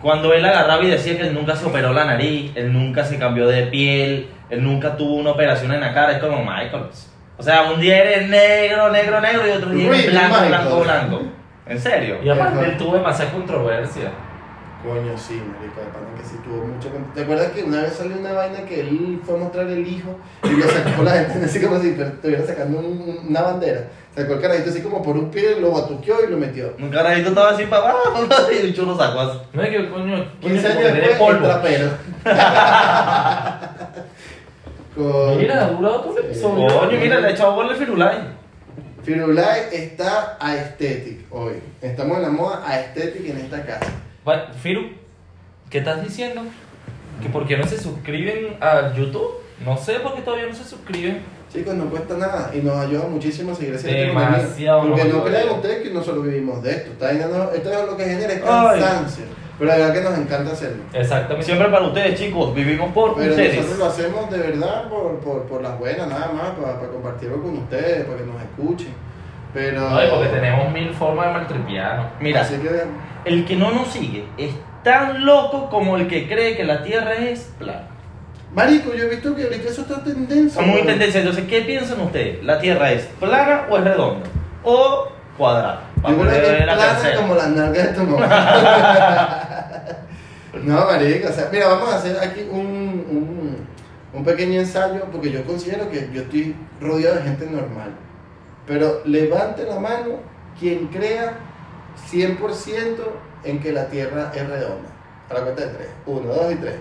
[0.00, 3.18] Cuando él agarraba y decía que él nunca se operó la nariz, él nunca se
[3.18, 6.84] cambió de piel, él nunca tuvo una operación en la cara, es como Michael.
[7.36, 11.22] O sea, un día eres negro, negro, negro y otro día eres blanco, blanco, blanco.
[11.66, 12.18] ¿En serio?
[12.22, 12.66] Y aparte Ajá.
[12.66, 14.12] él tuvo demasiada controversia.
[14.84, 16.90] Coño, sí, marico, de pana que sí tuvo mucho.
[16.90, 19.84] con- ¿Te acuerdas que una vez salió una vaina que él fue a mostrar el
[19.86, 23.88] hijo y lo sacó la gente así como si estuviera sacando un- una bandera?
[24.14, 26.72] Sacó el carajito así como por un pie, lo batuqueó y lo metió.
[26.78, 29.38] Un carajito estaba así para abajo y el chulo sacó así.
[29.52, 31.44] No es que coño, coño 15 como años después, el polvo.
[31.46, 31.90] trapero.
[34.94, 36.66] Con- Mira, ha durado todo el episodio.
[36.80, 38.18] Coño, mira, le echado gol el Firulai.
[39.06, 41.52] Firulai está aesthetic hoy.
[41.80, 43.86] Estamos en la moda aesthetic en esta casa.
[44.28, 44.88] Va, Firu,
[45.70, 46.42] ¿qué estás diciendo?
[47.22, 49.30] ¿Que por qué no se suscriben a YouTube?
[49.64, 51.20] No sé por qué todavía no se suscriben.
[51.52, 55.20] Chicos, no cuesta nada y nos ayuda muchísimo a seguir haciendo este Demasiado contenido.
[55.22, 56.90] Porque no crean ustedes que no solo vivimos de esto.
[56.90, 58.80] Está llenando- esto es lo que genera es Ay.
[59.58, 60.82] Pero la verdad que nos encanta hacerlo.
[60.92, 61.44] Exactamente.
[61.46, 63.56] Siempre para ustedes, chicos, vivimos por Pero ustedes.
[63.56, 67.42] nosotros lo hacemos de verdad por, por, por las buenas, nada más, para, para compartirlo
[67.42, 68.94] con ustedes, para que nos escuchen.
[69.54, 69.80] Pero.
[69.88, 72.06] No, porque tenemos mil formas de maltripiarnos.
[72.20, 72.82] Mira, Así que,
[73.24, 74.52] el que no nos sigue es
[74.84, 77.88] tan loco como el que cree que la Tierra es plana.
[78.54, 80.60] Marico, yo he visto que ahorita eso está tendencia.
[80.62, 80.86] Muy weón.
[80.86, 81.22] tendencias.
[81.24, 82.44] Entonces, ¿qué piensan ustedes?
[82.44, 84.26] ¿La Tierra es plana o es redonda?
[84.62, 85.80] ¿O cuadrada?
[86.06, 89.42] Yo creo que es la plana como las nalgas de tu mamá.
[90.54, 93.66] no, marico, o sea, mira, vamos a hacer aquí un, un,
[94.12, 97.90] un pequeño ensayo porque yo considero que yo estoy rodeado de gente normal.
[98.66, 100.20] Pero levante la mano
[100.58, 101.34] quien crea
[102.10, 102.96] 100%
[103.44, 104.88] en que la Tierra es redonda.
[105.30, 105.88] A la cuenta de tres.
[106.06, 106.76] Uno, dos y tres.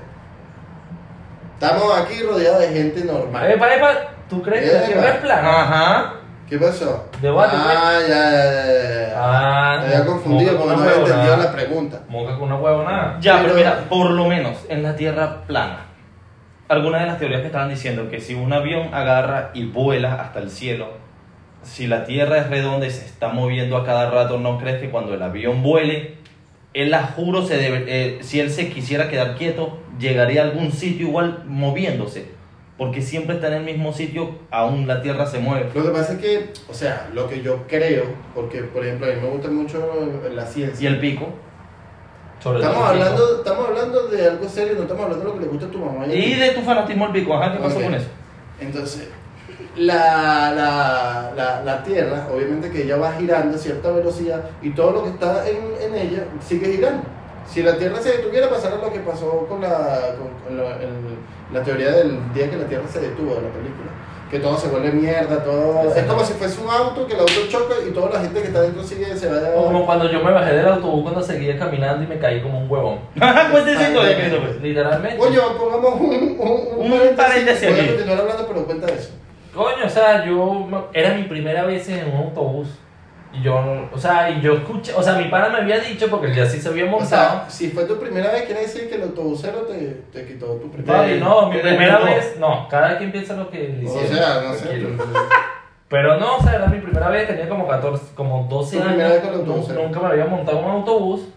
[1.53, 3.51] Estamos aquí rodeados de gente normal.
[3.51, 3.93] Epa, epa,
[4.29, 4.85] ¿tú crees que la.
[4.85, 5.61] Tierra es plana?
[5.61, 6.13] Ajá.
[6.49, 7.09] ¿Qué pasó?
[7.21, 9.13] Debate, ah, ya, ya, ya, ya.
[9.17, 11.37] Ah, Me había confundido porque no había entendido nada.
[11.45, 11.99] la pregunta.
[12.07, 13.17] Moca con una huevonada.
[13.19, 15.85] Ya, pero Pero- mira, por lo menos en la Tierra plana,
[16.67, 20.39] algunas de las teorías que estaban diciendo que si un avión agarra y vuela hasta
[20.39, 20.89] el cielo,
[21.63, 24.91] si la Tierra es redonda y se está moviendo a cada rato, ¿no crees que
[24.91, 26.17] cuando el avión vuele,
[26.75, 30.71] él la juro, se debe, eh, si él se quisiera quedar quieto, llegaría a algún
[30.71, 32.35] sitio igual moviéndose?
[32.77, 35.69] Porque siempre está en el mismo sitio, aún la Tierra se mueve.
[35.73, 39.13] Lo que pasa es que, o sea, lo que yo creo, porque por ejemplo a
[39.15, 39.79] mí me gusta mucho
[40.33, 40.89] la Y ciencia.
[40.89, 41.29] el pico.
[42.43, 43.05] Sobre Estamos todo el pico.
[43.09, 45.71] hablando, estamos hablando de algo serio, no estamos hablando de lo que le gusta a
[45.71, 46.05] tu mamá.
[46.07, 48.07] Y de tu fanatismo al pico, ajá, ¿qué pasó con eso?
[48.59, 49.09] Entonces,
[49.77, 54.91] la, la, la, la Tierra, obviamente que ella va girando a cierta velocidad y todo
[54.91, 57.03] lo que está en, en ella sigue girando.
[57.47, 61.15] Si la Tierra se detuviera, pasara lo que pasó con la, con, con la, el-
[61.53, 63.91] la teoría del día que la Tierra se detuvo de la película.
[64.31, 65.93] Que todo se vuelve mierda, todo...
[65.95, 68.47] Es como si fuese un auto, que el auto choca y toda la gente que
[68.47, 72.03] está dentro sigue, se va Como cuando yo me bajé del autobús cuando seguía caminando
[72.03, 72.99] y me caí como un huevón.
[73.51, 74.55] Cuéntese historia, Christopher.
[74.61, 75.17] Literalmente.
[75.17, 77.87] Coño, pongamos un, un, Un paréntesis a aquí.
[77.87, 79.11] continuar hablando, pero cuenta de eso.
[79.53, 82.69] Coño, o sea, yo era mi primera vez en un autobús.
[83.37, 86.33] Y yo, o sea, y yo escuché, o sea, mi pana me había dicho porque
[86.33, 87.07] ya sí se había O montado.
[87.07, 90.71] sea, si fue tu primera vez, quiere decir que el autobusero te, te quitó tu
[90.71, 94.41] primera Papi, no, mi primera vez, no, cada quien piensa lo que le O sea,
[94.41, 94.87] no sé.
[95.87, 98.93] Pero no, o sea, era mi primera vez, tenía como 14, como 12 Tu años.
[98.93, 99.83] primera vez con el ¿eh?
[99.83, 101.27] Nunca me había montado en un autobús.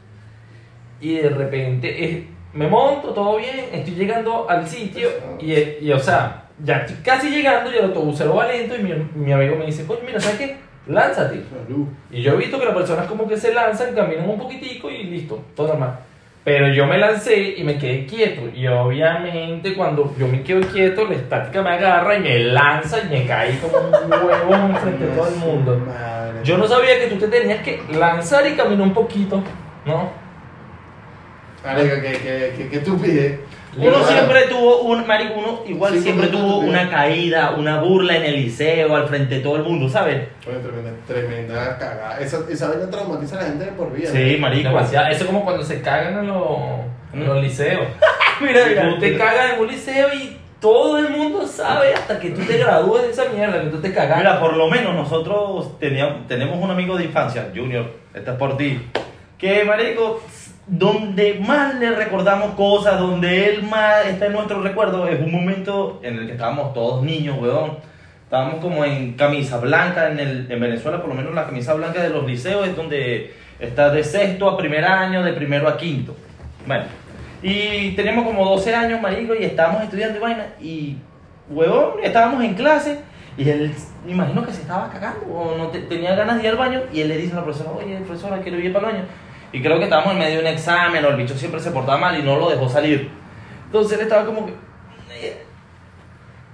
[1.00, 5.08] Y de repente eh, me monto, todo bien, estoy llegando al sitio.
[5.38, 5.52] Y,
[5.84, 8.74] y, o sea, ya estoy casi llegando y el autobusero va lento.
[8.74, 10.56] Y mi, mi amigo me dice, coño, mira, ¿sabes qué?
[10.88, 11.44] Lánzate.
[11.50, 11.86] Salud.
[12.10, 15.04] Y yo he visto que las personas como que se lanzan, caminan un poquitico y
[15.04, 15.98] listo, todo normal.
[16.44, 18.48] Pero yo me lancé y me quedé quieto.
[18.54, 23.08] Y obviamente cuando yo me quedo quieto, la estática me agarra y me lanza y
[23.08, 25.78] me caí como un huevón frente a todo el mundo.
[25.86, 26.40] Madre.
[26.44, 29.42] Yo no sabía que tú te tenías que lanzar y caminar un poquito,
[29.84, 30.10] ¿no?
[31.62, 33.40] Marico, que, que, que, que tú pides.
[33.76, 38.24] Uno siempre tuvo un, marico, uno igual Sí, siempre tuvo una caída, una burla en
[38.24, 40.28] el liceo, al frente de todo el mundo, ¿sabes?
[40.46, 42.18] Oye, tremenda, tremenda cagada.
[42.18, 44.10] Esa, esa vaina traumatiza a la gente de por vida.
[44.10, 44.68] Sí, marico.
[44.68, 45.08] Demasiado.
[45.08, 46.58] Eso es como cuando se cagan en los,
[47.12, 47.86] en los liceos.
[48.40, 48.88] Mira, mira.
[48.88, 52.56] tú te cagas en un liceo y todo el mundo sabe hasta que tú te
[52.56, 54.18] gradúes de esa mierda, que tú te cagas.
[54.18, 58.56] Mira, por lo menos nosotros teníamos, tenemos un amigo de infancia, Junior, este es por
[58.56, 58.80] ti,
[59.38, 60.20] que, marico,
[60.68, 66.00] donde más le recordamos cosas, donde él más está en nuestro recuerdo, es un momento
[66.02, 67.78] en el que estábamos todos niños, weón.
[68.24, 72.02] Estábamos como en camisa blanca, en, el, en Venezuela por lo menos la camisa blanca
[72.02, 76.14] de los liceos es donde está de sexto a primer año, de primero a quinto.
[76.66, 76.84] Bueno,
[77.42, 80.96] y teníamos como 12 años, marico, y estábamos estudiando y vaina, y,
[81.48, 83.00] huevón, estábamos en clase,
[83.38, 83.72] y él,
[84.04, 86.82] me imagino que se estaba cagando, o no te- tenía ganas de ir al baño,
[86.92, 89.06] y él le dice a la profesora, oye, profesora, quiero ir para el baño.
[89.52, 91.98] Y creo que estábamos en medio de un examen, o el bicho siempre se portaba
[91.98, 93.10] mal y no lo dejó salir.
[93.66, 94.54] Entonces él estaba como que...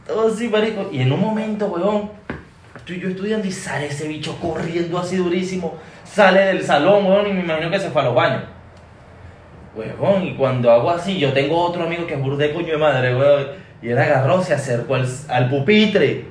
[0.06, 0.88] Todo así, marico.
[0.92, 2.10] Y en un momento, huevón,
[2.76, 5.74] estoy yo estudiando y sale ese bicho corriendo así durísimo.
[6.04, 8.42] Sale del salón, huevón, y me imagino que se fue a los baños.
[9.74, 13.16] Huevón, y cuando hago así, yo tengo otro amigo que es burde coño de madre,
[13.16, 13.46] huevón.
[13.82, 16.26] Y él agarró, se acercó al pupitre.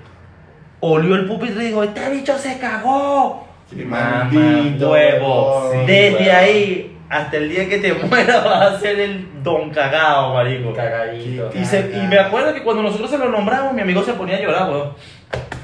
[0.79, 3.47] Olió el pupitre y dijo, este bicho se cagó.
[3.75, 5.71] Sí, maldito, huevo.
[5.85, 10.73] Desde ahí hasta el día que te mueras vas a ser el don cagado, marico.
[10.73, 11.49] Cagadito.
[11.53, 14.37] Y, se- y me acuerdo que cuando nosotros se lo nombramos, mi amigo se ponía
[14.37, 14.93] a llorar, weón.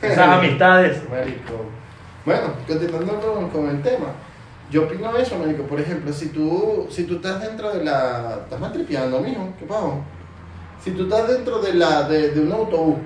[0.01, 1.01] Esas amistades.
[1.09, 1.65] Marico.
[2.25, 4.07] Bueno, continuando con, con el tema.
[4.71, 5.63] Yo opino eso, marico.
[5.63, 8.39] Por ejemplo, si tú, si tú estás dentro de la...
[8.43, 9.49] Estás maltripeando, mijo.
[9.57, 9.87] ¿Qué pasa?
[10.83, 12.97] Si tú estás dentro de, la, de, de un autobús,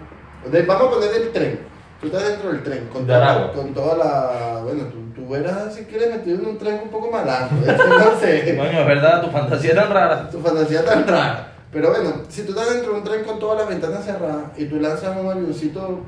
[0.51, 1.59] de- vamos a poner del tren.
[2.03, 4.61] Tú estás dentro del tren con, De toda, con toda la...
[4.63, 7.55] Bueno, tú, tú verás si quieres metido en un tren un poco más largo.
[7.55, 8.55] No sé.
[8.57, 10.29] Coño, es verdad, tu fantasía es tan rara.
[10.29, 11.53] Tu fantasía tan rara.
[11.71, 14.65] Pero bueno, si tú estás dentro de un tren con todas las ventanas cerradas y
[14.65, 16.01] tú lanzas un avioncito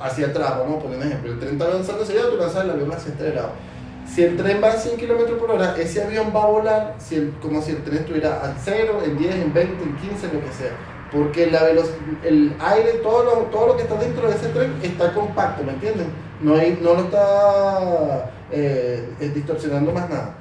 [0.00, 2.64] hacia atrás, vamos a poner un ejemplo, el tren está avanzando hacia allá, tú lanzas
[2.64, 3.50] el avión hacia este lado.
[4.12, 7.16] Si el tren va a 100 km por hora, ese avión va a volar si
[7.16, 10.40] el- como si el tren estuviera al 0, en 10, en 20, en 15, lo
[10.40, 10.72] que sea.
[11.12, 11.68] Porque la
[12.24, 15.72] el aire, todo lo, todo lo que está dentro de ese tren está compacto, ¿me
[15.72, 16.06] entiendes?
[16.40, 20.36] No, hay, no lo está eh, eh, distorsionando más nada.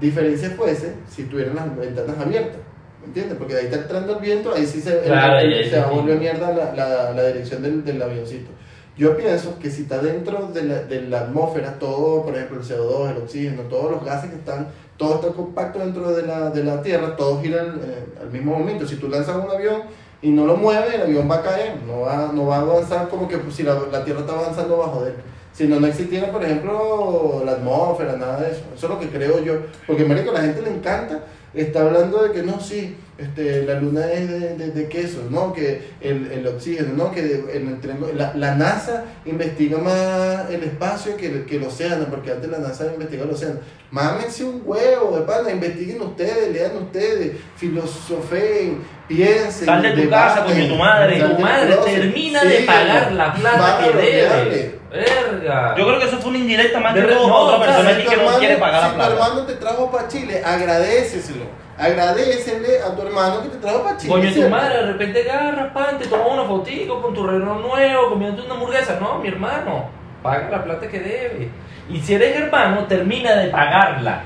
[0.00, 2.58] Diferencia fuese si tuvieran las ventanas abiertas,
[3.00, 3.36] ¿me entiendes?
[3.38, 5.82] Porque ahí está entrando el viento, ahí sí se, Claro, el- y ahí se sí.
[5.90, 8.50] vuelve mierda la, la, la dirección del, del avioncito.
[8.96, 12.62] Yo pienso que si está dentro de la, de la atmósfera, todo, por ejemplo, el
[12.64, 16.62] CO2, el oxígeno, todos los gases que están, todo está compacto dentro de la, de
[16.62, 18.86] la Tierra, todos giran eh, al mismo momento.
[18.86, 19.82] Si tú lanzas un avión
[20.22, 23.08] y no lo mueves, el avión va a caer, no va, no va a avanzar
[23.08, 25.16] como que si la, la Tierra está avanzando bajo de él.
[25.54, 28.62] Si no, no existiera, por ejemplo, la atmósfera, nada de eso.
[28.76, 29.54] Eso es lo que creo yo.
[29.86, 31.20] Porque, marico, a la gente le encanta.
[31.54, 35.52] Está hablando de que no, sí, este, la luna es de, de- de queso, ¿no?
[35.52, 37.12] Que el, el oxígeno, ¿no?
[37.12, 41.62] Que de- en el la, la NASA investiga más el espacio que el, que el
[41.62, 43.60] océano, porque antes la NASA investigaba el océano.
[43.92, 49.66] Mámense un huevo, de pana, investiguen ustedes, lean ustedes, filosofen, piensen.
[49.66, 51.20] Sal de tu debaten, casa, coño, tu madre.
[51.20, 54.83] Tu madre termina Sí, de pagar la plata que debe.
[54.94, 55.74] Verga.
[55.76, 57.90] Yo creo que eso fue una indirecta más que De- todo no, para otra persona
[57.96, 59.08] Si que no quiere pagar si la plata.
[59.10, 61.44] tu hermano te trajo para Chile, agradeceselo.
[61.76, 64.12] Agradecele a tu hermano que te trajo para Chile.
[64.12, 68.10] Coño, tu madre de repente agarra, pan, te toma una fotico con tu reloj nuevo,
[68.10, 68.98] comiendo una hamburguesa.
[69.00, 69.90] No, mi hermano,
[70.22, 71.50] paga la plata que debe.
[71.90, 74.22] Y si eres hermano, termina de pagarla.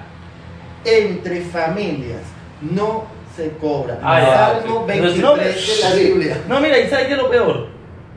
[0.85, 2.21] Entre familias
[2.61, 3.05] no
[3.35, 3.99] se cobra.
[4.03, 4.93] Ah, Salmo sí.
[5.01, 6.37] 23 No, de la Biblia.
[6.49, 7.69] No, mira, ¿y sabes qué es lo peor?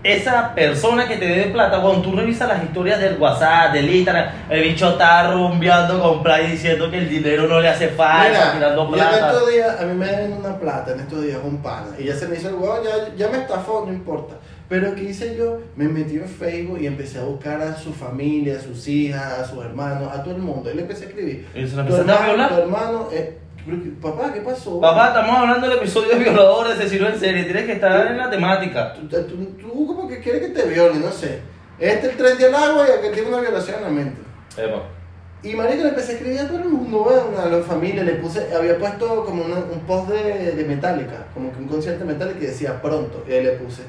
[0.03, 4.29] Esa persona que te debe plata, cuando tú revisas las historias del WhatsApp, del Instagram,
[4.49, 8.53] el bicho está rumbeando con plata diciendo que el dinero no le hace falta, Mira,
[8.53, 9.31] tirando yo en plata.
[9.31, 11.87] estos días, a mí me deben una plata en estos días un pana.
[11.99, 14.35] Y ya se me hizo el ya, ya me estafó, no importa.
[14.71, 15.59] Pero ¿qué hice yo?
[15.75, 19.45] Me metí en Facebook y empecé a buscar a su familia, a sus hijas, a
[19.45, 20.71] sus hermanos, a todo el mundo.
[20.71, 21.45] Y le empecé a escribir.
[21.53, 23.37] Y se Tu a tu hermano, eh,
[24.02, 24.80] papá, ¿qué pasó?
[24.80, 27.43] Papá, estamos hablando del episodio de violadores, asesino en serie.
[27.43, 28.93] Tienes que estar en la temática.
[28.93, 31.39] Tú, tú, tú como que quieres que te violen, no sé.
[31.80, 34.21] Este es el tren del agua y aquel tiene una violación en la mente.
[34.58, 34.84] Epa.
[35.43, 37.10] Y marico le empecé a escribir a todo el mundo,
[37.43, 41.52] a la familia, le puse, había puesto como una- un post de, de Metallica, como
[41.52, 43.82] que un concierto de Metallica que decía pronto, y ahí le puse,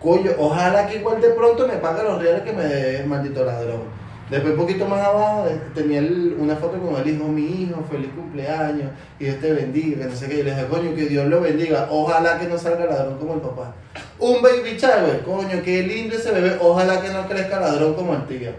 [0.00, 3.82] coño, ojalá que igual de pronto me pague los reales que me dé maldito ladrón.
[4.30, 7.84] Después, un poquito más abajo, eh, tenía el- una foto con el hijo, mi hijo,
[7.90, 10.40] feliz cumpleaños, y Dios te bendiga, que no sé qué.
[10.40, 13.40] Y le dije, coño, que Dios lo bendiga, ojalá que no salga ladrón como el
[13.40, 13.72] papá.
[14.18, 18.26] Un baby shower, coño, qué lindo ese bebé, ojalá que no crezca ladrón como el
[18.26, 18.50] tío.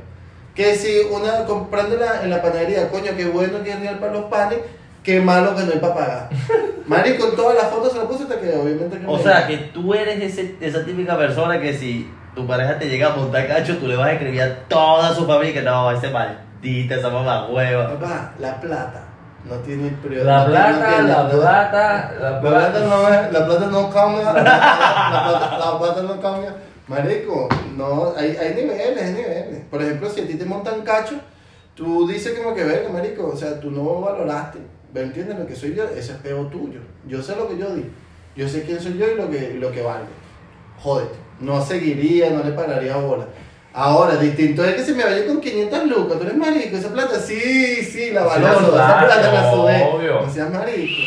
[0.55, 4.23] Que si una comprándola en la panadería, coño, qué bueno que es real para los
[4.25, 4.59] panes,
[5.03, 6.29] qué malo que no hay para pagar.
[6.87, 9.57] Marico, con todas las fotos se las puse hasta que obviamente que O sea, que
[9.73, 13.77] tú eres ese, esa típica persona que si tu pareja te llega a montar cacho,
[13.77, 17.49] tú le vas a escribir a toda su familia que no, ese maldita, esa mamá
[17.49, 17.97] hueva.
[17.99, 19.01] Papá, la plata
[19.49, 20.25] no tiene prioridad.
[20.25, 24.23] La no no plata, la no- plata, la La plata no, la plata no cambia.
[24.25, 26.55] La plata, la plata- la plata no cambia.
[26.87, 29.63] Marico, no, hay, hay niveles, hay niveles.
[29.71, 31.15] Por ejemplo, si a ti te montan cacho,
[31.75, 34.59] tú dices como que, verga, marico, o sea, tú no valoraste.
[34.93, 35.83] ¿Me entiendes lo que soy yo?
[35.85, 36.79] Ese es peo tuyo.
[37.07, 37.91] Yo sé lo que yo di.
[38.35, 40.07] Yo sé quién soy yo y lo que, lo que valgo.
[40.79, 41.17] Jódete.
[41.39, 43.25] No seguiría, no le pararía bola.
[43.73, 46.17] Ahora, distinto es que se me vaya con 500 lucas.
[46.17, 48.75] Tú eres marico, esa plata, sí, sí, la Sí, valoro.
[48.75, 49.83] esa plata la sudé.
[49.83, 50.21] obvio.
[50.23, 51.01] No seas marico.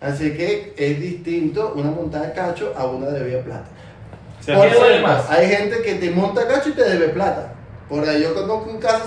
[0.00, 3.66] Así que es distinto una montada de cacho a una de vía plata.
[4.46, 5.28] Por ¿Qué duele cierto, más?
[5.30, 7.52] hay gente que te monta cacho y te debe plata.
[7.90, 9.04] Por ahí yo conozco un caso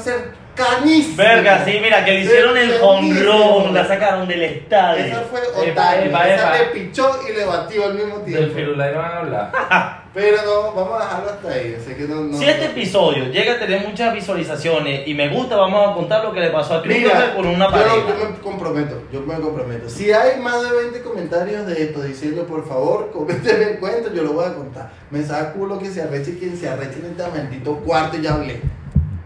[0.66, 1.18] cercanísimo.
[1.18, 3.28] Verga, sí, mira, que le hicieron el Cercanísimo.
[3.28, 5.06] honrón, la sacaron del estadio.
[5.06, 6.08] Esa fue Epa, Otani.
[6.10, 6.58] epa, Esa epa.
[6.74, 8.56] le pichó y le batió al mismo Del tiempo.
[8.56, 10.02] Firulai no van a hablar.
[10.14, 11.78] Pero no, vamos a dejarlo hasta ahí.
[11.80, 15.56] Así que no, no, Si este episodio llega a tener muchas visualizaciones y me gusta,
[15.56, 17.96] vamos a contar lo que le pasó a Christopher con una yo, pareja.
[17.96, 19.88] yo me comprometo, yo me comprometo.
[19.90, 24.24] Si hay más de 20 comentarios de esto diciendo, por favor, coménteme el cuento, yo
[24.24, 24.92] lo voy a contar.
[25.12, 28.34] Me saca culo que se arreche quien se arreche en este maldito cuarto y ya
[28.34, 28.60] hablé.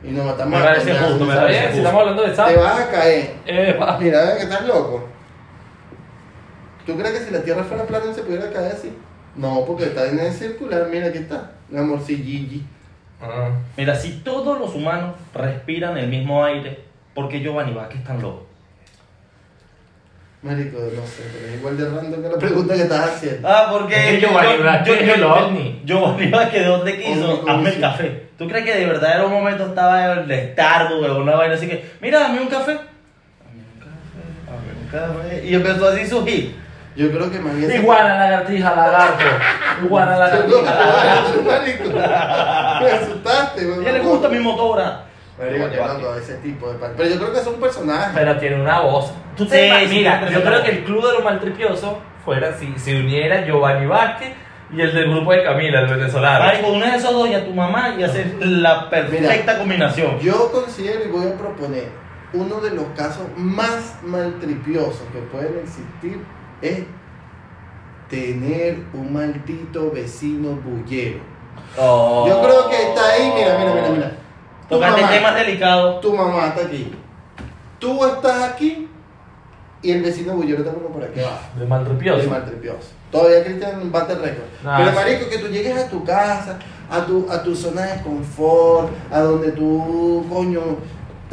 [0.08, 1.62] Y nos matamos Me a parece justo, me ¿Está parece bien?
[1.62, 1.78] Si justo.
[1.80, 2.56] estamos hablando de Te SAP.
[2.58, 3.34] vas a caer.
[3.46, 3.98] Epa.
[4.00, 5.08] Mira, ven que estás loco.
[6.86, 8.94] ¿Tú crees que si la Tierra fuera plana se pudiera caer así?
[9.36, 11.52] No, porque está en el circular, mira aquí está.
[11.70, 12.64] Mi amor, sí, Gigi.
[13.22, 13.50] Ah.
[13.76, 18.22] Mira, si todos los humanos respiran el mismo aire, ¿por qué Giovanni Vázquez es tan
[18.22, 18.45] loco?
[20.46, 23.48] Marico, no sé, pero es igual de random que la pregunta que estás haciendo.
[23.50, 25.82] Ah, porque Es que Giovanni Vázquez es el ovni.
[25.86, 27.32] Giovanni Vázquez, ¿de dónde quiso?
[27.40, 28.26] Ovni, Hazme el café.
[28.38, 31.56] ¿Tú crees que de verdad en un momento estaba en el Starbucks o una vaina
[31.56, 32.74] así que, mira, dame un café?
[32.74, 35.48] Dame un café, dame un café.
[35.48, 36.56] Y empezó así su hit.
[36.96, 37.72] Yo creo que más bien...
[37.72, 39.26] Iguana, lagartija, lagarto.
[39.84, 41.42] Iguana, lagartija, lagarto.
[42.84, 43.82] Me asustaste, A weón.
[43.82, 45.02] ella le gusta mi motora.
[45.38, 48.12] Marico, qué loco ese tipo de pa- Pero yo creo que es un personaje.
[48.14, 49.12] Pero tiene una voz.
[49.36, 50.62] ¿Tú Sí, te sí, Mira, yo creo voz.
[50.62, 51.94] que el club de los maltripiosos
[52.24, 54.34] fuera si se uniera Giovanni Vázquez
[54.72, 56.46] y el del grupo de Camila, el venezolano.
[56.46, 60.20] Marico, uno de esos dos y a tu mamá y hacer la perfecta combinación.
[60.20, 61.90] Yo considero y voy a proponer
[62.34, 66.20] uno de los casos más maltripiosos que pueden existir
[66.62, 66.84] es
[68.10, 71.20] tener un maldito vecino bullero.
[71.78, 72.26] Oh.
[72.28, 74.12] Yo creo que está ahí, mira, mira, mira, mira.
[74.70, 76.02] Tu Tocaste temas delicados.
[76.02, 76.92] tu mamá está aquí.
[77.80, 78.88] Tú estás aquí
[79.82, 81.44] y el vecino bullero está como por aquí abajo.
[81.60, 82.30] De maltripioso.
[82.30, 82.90] maltripioso.
[83.12, 84.46] Todavía Cristian bate el récord.
[84.66, 84.96] Ah, Pero sí.
[84.96, 86.58] marico, que tú llegues a tu casa,
[86.90, 90.62] a tu, a tu zona de confort, a donde tú, coño,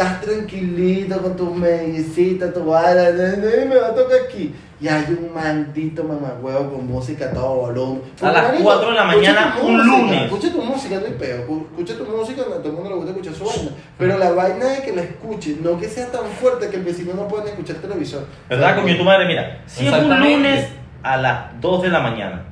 [0.03, 4.55] estás tranquilito con tu medicita, tu vara, "Ne, ne, me va a tocar aquí.
[4.81, 8.03] Y hay un maldito mamagüevo con música a todo volumen.
[8.21, 10.23] A las Marico, 4 de la mañana, un música, lunes.
[10.25, 11.47] Escucha tu música, no hay peo.
[11.47, 13.71] Escu- Escucha tu música, no, a todo el mundo le gusta escuchar su vaina.
[13.97, 17.15] Pero la vaina es que la escuche, no que sea tan fuerte que el vecino
[17.15, 18.27] no pueda ni escuchar el televisor.
[18.49, 18.75] ¿Verdad?
[18.75, 20.67] Como tu madre, mira, si es un lunes
[21.05, 22.43] a las 2 de la mañana,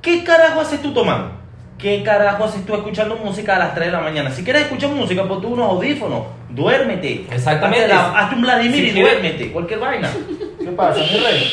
[0.00, 1.32] ¿qué carajo haces tú tomando?
[1.78, 4.30] ¿Qué carajo haces tú escuchando música a las 3 de la mañana?
[4.30, 7.26] Si quieres escuchar música, ponte unos audífonos, duérmete.
[7.30, 7.84] Exactamente.
[7.92, 10.10] Hazte, la- hazte un Vladimir Si y quieres- duérmete, cualquier vaina.
[10.58, 11.52] ¿Qué pasa, mi rey?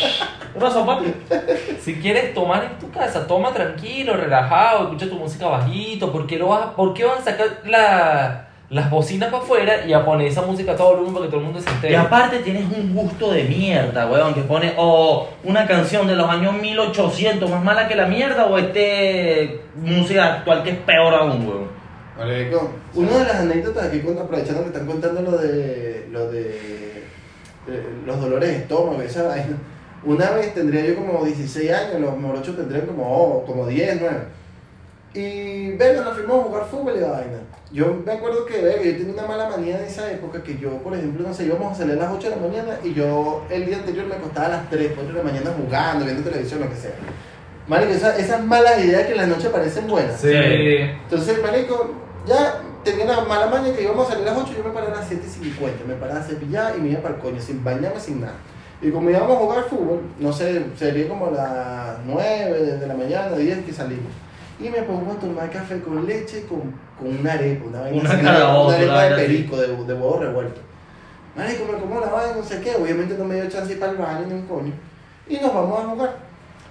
[0.54, 1.14] ¿Qué pasó, papi?
[1.82, 6.10] Si quieres tomar en tu casa, toma tranquilo, relajado, escucha tu música bajito.
[6.12, 9.86] ¿Por qué, lo vas a- por qué van a sacar la- las bocinas para afuera
[9.86, 11.74] y a poner esa música a todo volumen para que todo el mundo se Y
[11.74, 11.98] entere?
[11.98, 16.54] aparte tienes un gusto de mierda, weón, que pone o una canción de los años
[16.54, 21.68] 1800 más mala que la mierda o este música actual que es peor aún, weón.
[22.18, 26.42] Marico, una de las anécdotas aquí, aprovechando que están contando lo de, lo de,
[27.68, 29.58] de los dolores de estómago y esa vaina.
[30.06, 34.16] Una vez tendría yo como 16 años, los morochos tendrían como, oh, como 10, 9.
[35.14, 37.38] Y venga, nos fuimos a jugar fútbol y la vaina.
[37.72, 40.72] Yo me acuerdo que verga, yo tenía una mala manía en esa época que yo,
[40.80, 43.46] por ejemplo, no sé, íbamos a salir a las 8 de la mañana y yo
[43.50, 46.60] el día anterior me acostaba a las 3, 4 de la mañana jugando, viendo televisión,
[46.62, 46.92] lo que sea.
[47.68, 50.20] Marico, esa- esas malas ideas que en la noche parecen buenas.
[50.20, 50.28] Sí.
[51.04, 51.94] Entonces, marico,
[52.28, 54.88] ya tenía la mala maña que íbamos a salir a las 8, yo me paré
[54.88, 58.00] a las 7.50, me paraba a cepillar y me iba para el coño, sin bañarme,
[58.00, 58.34] sin nada.
[58.82, 63.36] Y como íbamos a jugar fútbol, no sé, sería como las 9 de la mañana,
[63.38, 64.12] 10 que salimos.
[64.60, 68.10] Y me pongo a tomar café con leche con, con una arepa, una vaina Una
[68.12, 70.62] así, caraota, una arepa de perico, de, de huevo revuelto.
[71.36, 73.80] Marico, me como la vaina, no sé qué, obviamente no me dio chance de ir
[73.80, 74.74] para el baño ni un coño.
[75.28, 76.16] Y nos vamos a jugar.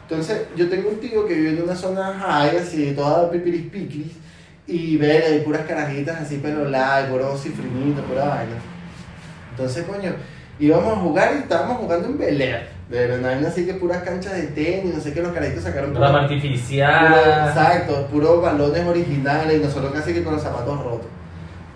[0.08, 4.12] Entonces, yo tengo un tío que vive en una zona high, así, toda pipiris piquiris,
[4.66, 8.56] y ve, hay puras carajitas así, pero largo, puro cifrinito, pura vaina.
[9.50, 10.12] Entonces, coño,
[10.58, 12.68] íbamos a jugar y estábamos jugando en Bel Air.
[12.92, 15.94] De verdad, vaina así que puras canchas de tenis, no sé qué, los carajitos sacaron
[15.94, 17.06] Rama artificial.
[17.08, 21.06] puro- exacto, puros balones originales y nosotros casi que con los zapatos rotos.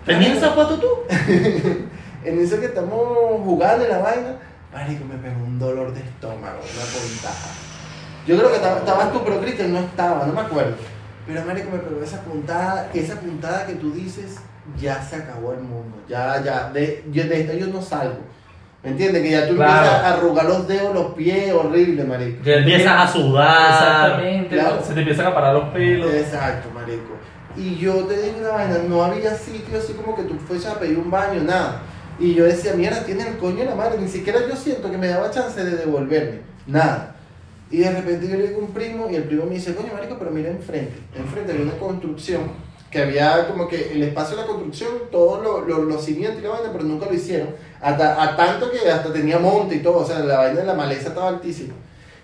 [0.05, 0.87] ¿Tenías zapato tú?
[2.23, 2.99] En eso que estamos
[3.43, 4.35] jugando en la vaina,
[4.73, 7.53] marico, me pegó un dolor de estómago, una puntada.
[8.27, 10.75] Yo creo que estaba- estabas tú, pero Cristian no estaba, no me acuerdo.
[11.25, 14.35] Pero marico, me pegó esa puntada, esa puntada que tú dices,
[14.79, 15.97] ya se acabó el mundo.
[16.09, 18.17] Ya, ya, de, yo, de esta yo no salgo.
[18.83, 19.21] ¿Me entiendes?
[19.23, 19.73] Que ya tú Claro.
[19.85, 22.43] empiezas a arrugar los dedos, los pies, horrible, marico.
[22.43, 23.71] Que Empiezas a sudar.
[23.71, 24.83] Exactamente, Claro.
[24.83, 26.13] se te empiezan a parar los pelos.
[26.13, 27.15] Exacto, marico.
[27.57, 30.79] Y yo te digo una vaina, no había sitio así como que tú fueses a
[30.79, 31.81] pedir un baño, nada.
[32.19, 34.97] Y yo decía, mierda, tiene el coño en la madre, ni siquiera yo siento que
[34.97, 37.15] me daba chance de devolverme, nada.
[37.69, 39.89] Y de repente yo le digo a un primo y el primo me dice, coño,
[39.93, 40.93] marico, pero mira enfrente.
[41.15, 42.41] Enfrente había una construcción
[42.89, 46.43] que había como que el espacio de la construcción, todos los lo, los cimientos y
[46.43, 47.49] la vaina, pero nunca lo hicieron.
[47.81, 50.73] Hasta, a tanto que hasta tenía monte y todo, o sea, la vaina de la
[50.73, 51.73] maleza estaba altísima.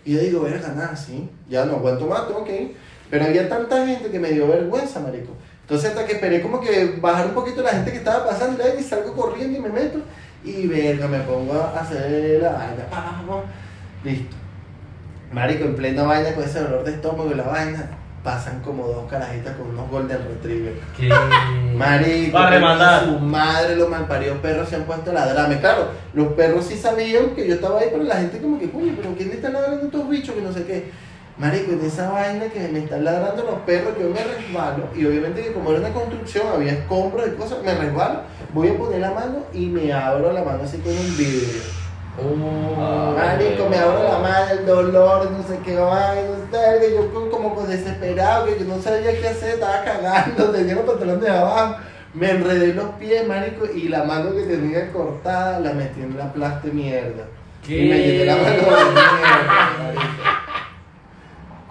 [0.06, 2.76] Y yo digo, verga, nada, sí, ya no aguanto más, tengo que ir.
[3.10, 5.34] Pero había tanta gente que me dio vergüenza, marico.
[5.62, 8.84] Entonces hasta que esperé como que bajar un poquito la gente que estaba pasando y
[8.84, 10.00] salgo corriendo y me meto
[10.44, 12.86] y verga, me pongo a hacer la vaina.
[12.90, 13.44] pa, pa, pa,
[14.04, 14.36] Listo.
[15.32, 17.90] Marico, en plena vaina con ese dolor de estómago y la vaina,
[18.24, 20.76] pasan como dos carajitas con unos golden retriever.
[20.98, 21.10] Que...
[21.76, 25.60] Marico, a su madre, los malparidos perros se han puesto a ladrarme.
[25.60, 28.94] Claro, los perros sí sabían que yo estaba ahí, pero la gente como que, coño,
[28.96, 30.36] pero ¿quién está ladrando estos bichos?
[30.36, 30.92] Que no sé qué.
[31.38, 34.88] Marico, en esa vaina que me están ladrando los perros, yo me resbalo.
[34.96, 38.22] Y obviamente que como era una construcción, había escombros y cosas, me resbalo.
[38.54, 41.83] Voy a poner la mano y me abro la mano así con un vidrio.
[42.22, 47.30] Oh, Marico, me abro la mano, el dolor, no sé qué vaina, tal, que yo
[47.32, 51.30] como- con desesperado, que yo no sabía qué hacer, estaba cagando, tenía los pantalones de
[51.32, 51.78] abajo,
[52.14, 56.32] me enredé los pies, marico, y la mano que tenía cortada la metí en la
[56.32, 57.24] plasta de mierda.
[57.66, 57.78] ¿Qué?
[57.86, 60.14] Y me llené la mano de mierda, marico.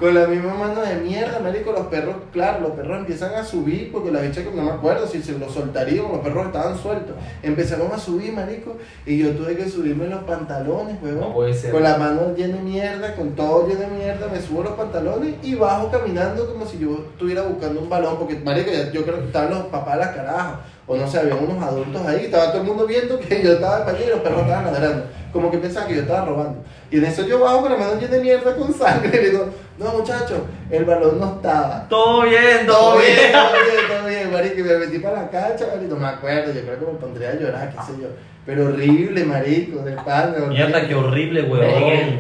[0.03, 3.93] Con la misma mano de mierda, marico, los perros, claro, los perros empiezan a subir,
[3.93, 7.15] porque la bicha que no me acuerdo si se los soltarían, los perros estaban sueltos.
[7.41, 8.77] Empezaron a subir, marico,
[9.07, 11.21] y yo tuve que subirme los pantalones, huevón.
[11.21, 11.71] No puede ser.
[11.71, 15.37] Con la mano llena de mierda, con todo lleno de mierda, me subo los pantalones
[15.41, 19.27] y bajo caminando como si yo estuviera buscando un balón, porque marico, yo creo que
[19.27, 22.63] estaban los papás de las carajas, o no sé, había unos adultos ahí, estaba todo
[22.63, 25.59] el mundo viendo que yo estaba de pañuelo y los perros estaban ladrando, como que
[25.59, 26.63] pensaban que yo estaba robando.
[26.91, 29.31] Y en eso yo bajo con la mano llena de mierda con sangre y le
[29.31, 29.47] digo,
[29.79, 31.87] no muchachos, el balón no estaba.
[31.89, 35.67] Todo bien, Todo bien, todo bien, todo bien, marico, y me metí para la cancha,
[35.75, 38.09] marico, no me acuerdo, yo creo que me pondría a llorar, qué sé yo.
[38.45, 40.35] Pero horrible, marico, de pan.
[40.49, 41.47] Mierda, qué horrible,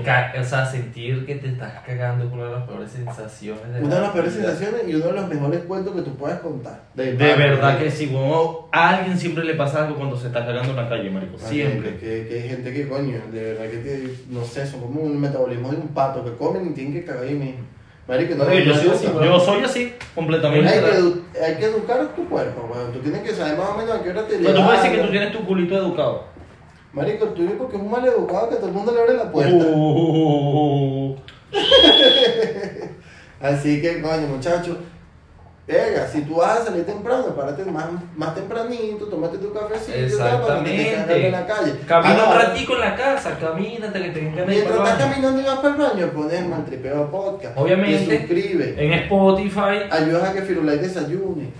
[0.04, 3.74] ca- O sea, sentir que te estás cagando es una de las peores sensaciones.
[3.74, 6.14] de Una la de las peores sensaciones y uno de los mejores cuentos que tú
[6.16, 6.84] puedes contar.
[6.94, 7.84] De pana, verdad marico.
[7.84, 8.56] que sí, huevón.
[8.70, 11.36] A alguien siempre le pasa algo cuando se está cagando en la calle, marico.
[11.38, 11.96] Siempre.
[11.96, 15.20] Que, que hay gente que, coño, de verdad que, te- no sé, son como un
[15.20, 17.62] metabolismo de un pato que comen y tienen que cagar ahí mismo.
[18.08, 19.24] Marico, no, yo, no soy así, cosa.
[19.24, 20.72] yo soy así, Hay completamente.
[21.32, 22.92] que, hay que educar a tu cuerpo, weón.
[22.92, 24.90] Tú tienes que saber más o menos a qué hora te Pero tú puedes decir
[24.90, 25.06] que levantas.
[25.06, 26.24] tú tienes tu culito educado.
[26.92, 29.30] Marico, el tuyo porque es un mal educado que todo el mundo le abre la
[29.32, 29.64] puerta.
[29.66, 31.16] Uh,
[33.40, 34.76] Así que, coño, muchachos,
[35.66, 37.86] venga, si tú vas a salir temprano, párate más,
[38.16, 41.26] más tempranito, tómate tu cafecito, tal, para que te Exactamente.
[41.26, 41.72] en la calle.
[41.86, 45.44] Camina un Ahora, ratico en la casa, camínate que te ganas Mientras estás caminando y
[45.44, 47.56] vas para el baño, pones Maltripeo Podcast.
[47.58, 48.06] Obviamente.
[48.06, 48.78] Te suscribes.
[48.78, 51.50] En Spotify, Ayudas a que Firulai desayune.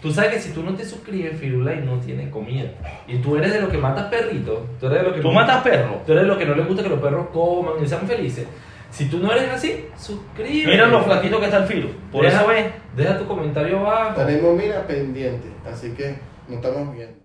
[0.00, 2.70] tú sabes que si tú no te suscribes, Firulai no tiene comida.
[3.06, 4.60] Y tú eres de los que matas perritos.
[4.80, 6.04] Tú eres de los que ¿Tú no- matas perros?
[6.06, 8.46] Tú eres de los que no les gusta que los perros coman y sean felices.
[8.90, 10.70] Si tú no eres así, suscríbete.
[10.70, 11.90] Mira lo flaquito que está el filo.
[12.10, 12.66] Por deja, eso ves.
[12.96, 14.16] Deja tu comentario abajo.
[14.16, 15.48] Tenemos, mira, pendiente.
[15.70, 16.16] Así que
[16.48, 17.20] nos estamos viendo.